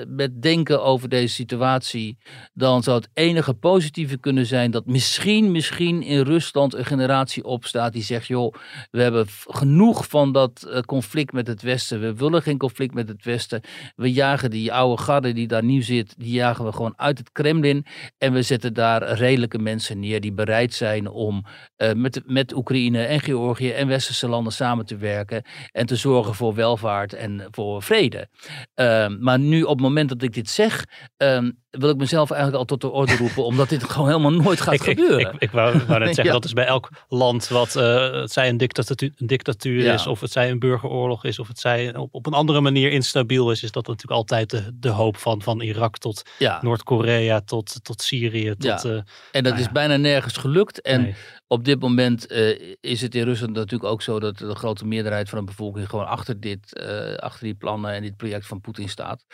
[0.09, 2.19] met denken over deze situatie.
[2.53, 7.93] Dan zou het enige positieve kunnen zijn dat misschien, misschien in Rusland een generatie opstaat
[7.93, 8.55] die zegt: joh,
[8.91, 12.01] we hebben genoeg van dat conflict met het Westen.
[12.01, 13.61] We willen geen conflict met het Westen.
[13.97, 17.33] We jagen die oude garde die daar nu zit, die jagen we gewoon uit het
[17.33, 17.87] Kremlin.
[18.19, 21.45] En we zetten daar redelijke mensen neer die bereid zijn om
[21.77, 25.43] uh, met, met Oekraïne en Georgië en westerse landen samen te werken.
[25.73, 28.29] En te zorgen voor welvaart en voor vrede.
[28.75, 30.85] Uh, maar nu op het moment dat ik dit zeg,
[31.19, 34.61] uh, wil ik mezelf eigenlijk al tot de orde roepen, omdat dit gewoon helemaal nooit
[34.61, 35.21] gaat ik, gebeuren.
[35.21, 36.33] Ik, ik, ik wou, wou net zeggen, ja.
[36.33, 39.93] dat is bij elk land wat uh, het zij een dictatuur, een dictatuur ja.
[39.93, 42.91] is, of het zij een burgeroorlog is, of het zij op, op, een andere manier
[42.91, 46.59] instabiel is, is dat natuurlijk altijd de, de hoop van, van Irak tot ja.
[46.63, 48.55] Noord-Korea, tot, tot Syrië.
[48.59, 50.81] Tot, uh, en dat nou is bijna nergens gelukt.
[50.81, 51.15] En nee.
[51.47, 55.29] op dit moment uh, is het in Rusland natuurlijk ook zo dat de grote meerderheid
[55.29, 56.81] van de bevolking gewoon achter, dit,
[57.17, 59.25] achter die plannen en dit project van Poetin staat.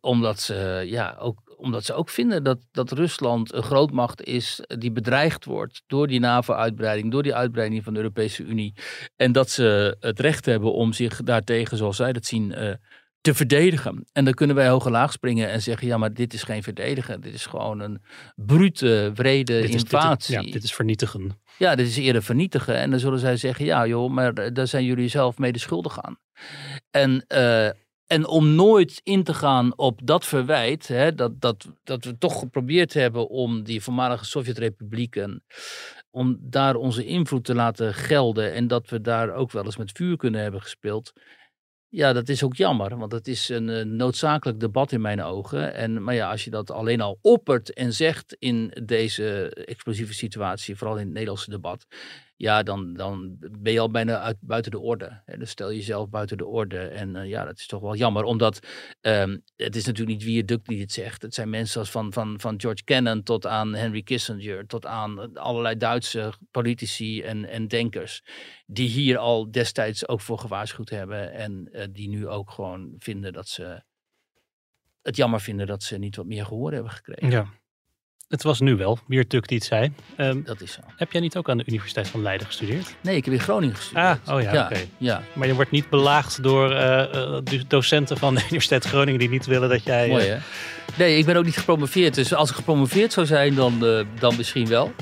[0.00, 1.16] omdat ze ja,
[1.56, 6.20] omdat ze ook vinden dat, dat Rusland een grootmacht is die bedreigd wordt door die
[6.20, 8.74] NAVO-uitbreiding, door die uitbreiding van de Europese Unie.
[9.16, 12.72] En dat ze het recht hebben om zich daartegen, zoals zij dat zien, uh,
[13.20, 14.04] te verdedigen.
[14.12, 16.62] En dan kunnen wij hoog en laag springen en zeggen, ja, maar dit is geen
[16.62, 17.20] verdedigen.
[17.20, 18.02] Dit is gewoon een
[18.34, 20.36] brute, wrede dit is, invasie.
[20.36, 21.40] Dit, ja, dit is vernietigen.
[21.58, 22.76] Ja, dit is eerder vernietigen.
[22.76, 26.18] En dan zullen zij zeggen, ja joh, maar daar zijn jullie zelf mede schuldig aan.
[26.90, 27.24] En...
[27.28, 27.68] Uh,
[28.06, 32.38] en om nooit in te gaan op dat verwijt, hè, dat, dat, dat we toch
[32.38, 35.44] geprobeerd hebben om die voormalige Sovjet-republieken,
[36.10, 39.92] om daar onze invloed te laten gelden en dat we daar ook wel eens met
[39.92, 41.12] vuur kunnen hebben gespeeld.
[41.88, 45.74] Ja, dat is ook jammer, want het is een, een noodzakelijk debat in mijn ogen.
[45.74, 50.76] En, maar ja, als je dat alleen al oppert en zegt in deze explosieve situatie,
[50.76, 51.86] vooral in het Nederlandse debat,
[52.36, 55.22] ja, dan, dan ben je al bijna uit, buiten de orde.
[55.24, 55.36] Hè?
[55.38, 56.78] Dus stel jezelf buiten de orde.
[56.78, 58.66] En uh, ja, dat is toch wel jammer, omdat
[59.00, 61.22] um, het is natuurlijk niet wie dukt die het zegt.
[61.22, 65.34] Het zijn mensen als van, van, van George Kennan tot aan Henry Kissinger, tot aan
[65.34, 68.22] allerlei Duitse politici en, en denkers,
[68.66, 73.32] die hier al destijds ook voor gewaarschuwd hebben en uh, die nu ook gewoon vinden
[73.32, 73.82] dat ze
[75.02, 77.30] het jammer vinden dat ze niet wat meer gehoor hebben gekregen.
[77.30, 77.46] Ja.
[78.28, 78.98] Het was nu wel
[79.28, 79.92] Tuk die het zei.
[80.16, 80.80] Um, dat is zo.
[80.96, 82.96] Heb jij niet ook aan de Universiteit van Leiden gestudeerd?
[83.00, 84.18] Nee, ik heb in Groningen gestudeerd.
[84.24, 84.74] Ah, oh ja, ja oké.
[84.74, 84.88] Okay.
[84.98, 85.22] Ja.
[85.32, 89.68] Maar je wordt niet belaagd door uh, docenten van de Universiteit Groningen die niet willen
[89.68, 90.08] dat jij...
[90.08, 90.38] Mooi hè?
[90.94, 92.14] Nee, ik ben ook niet gepromoveerd.
[92.14, 94.92] Dus als ik gepromoveerd zou zijn, dan, uh, dan misschien wel.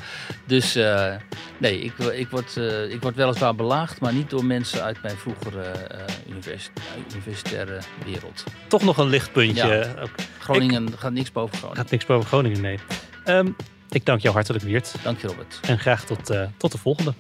[0.46, 1.14] Dus uh,
[1.58, 5.16] nee, ik, ik, word, uh, ik word weliswaar belaagd, maar niet door mensen uit mijn
[5.16, 5.72] vroegere
[6.28, 6.70] universi
[7.14, 8.44] universitaire wereld.
[8.68, 9.68] Toch nog een lichtpuntje.
[9.68, 10.06] Ja.
[10.38, 11.82] Groningen ik, gaat niks boven Groningen.
[11.82, 12.78] Gaat niks boven Groningen, nee.
[13.24, 13.56] Um,
[13.90, 14.94] ik dank jou hartelijk, Wiert.
[15.02, 15.60] Dank je, Robert.
[15.66, 17.14] En graag tot, tot de volgende.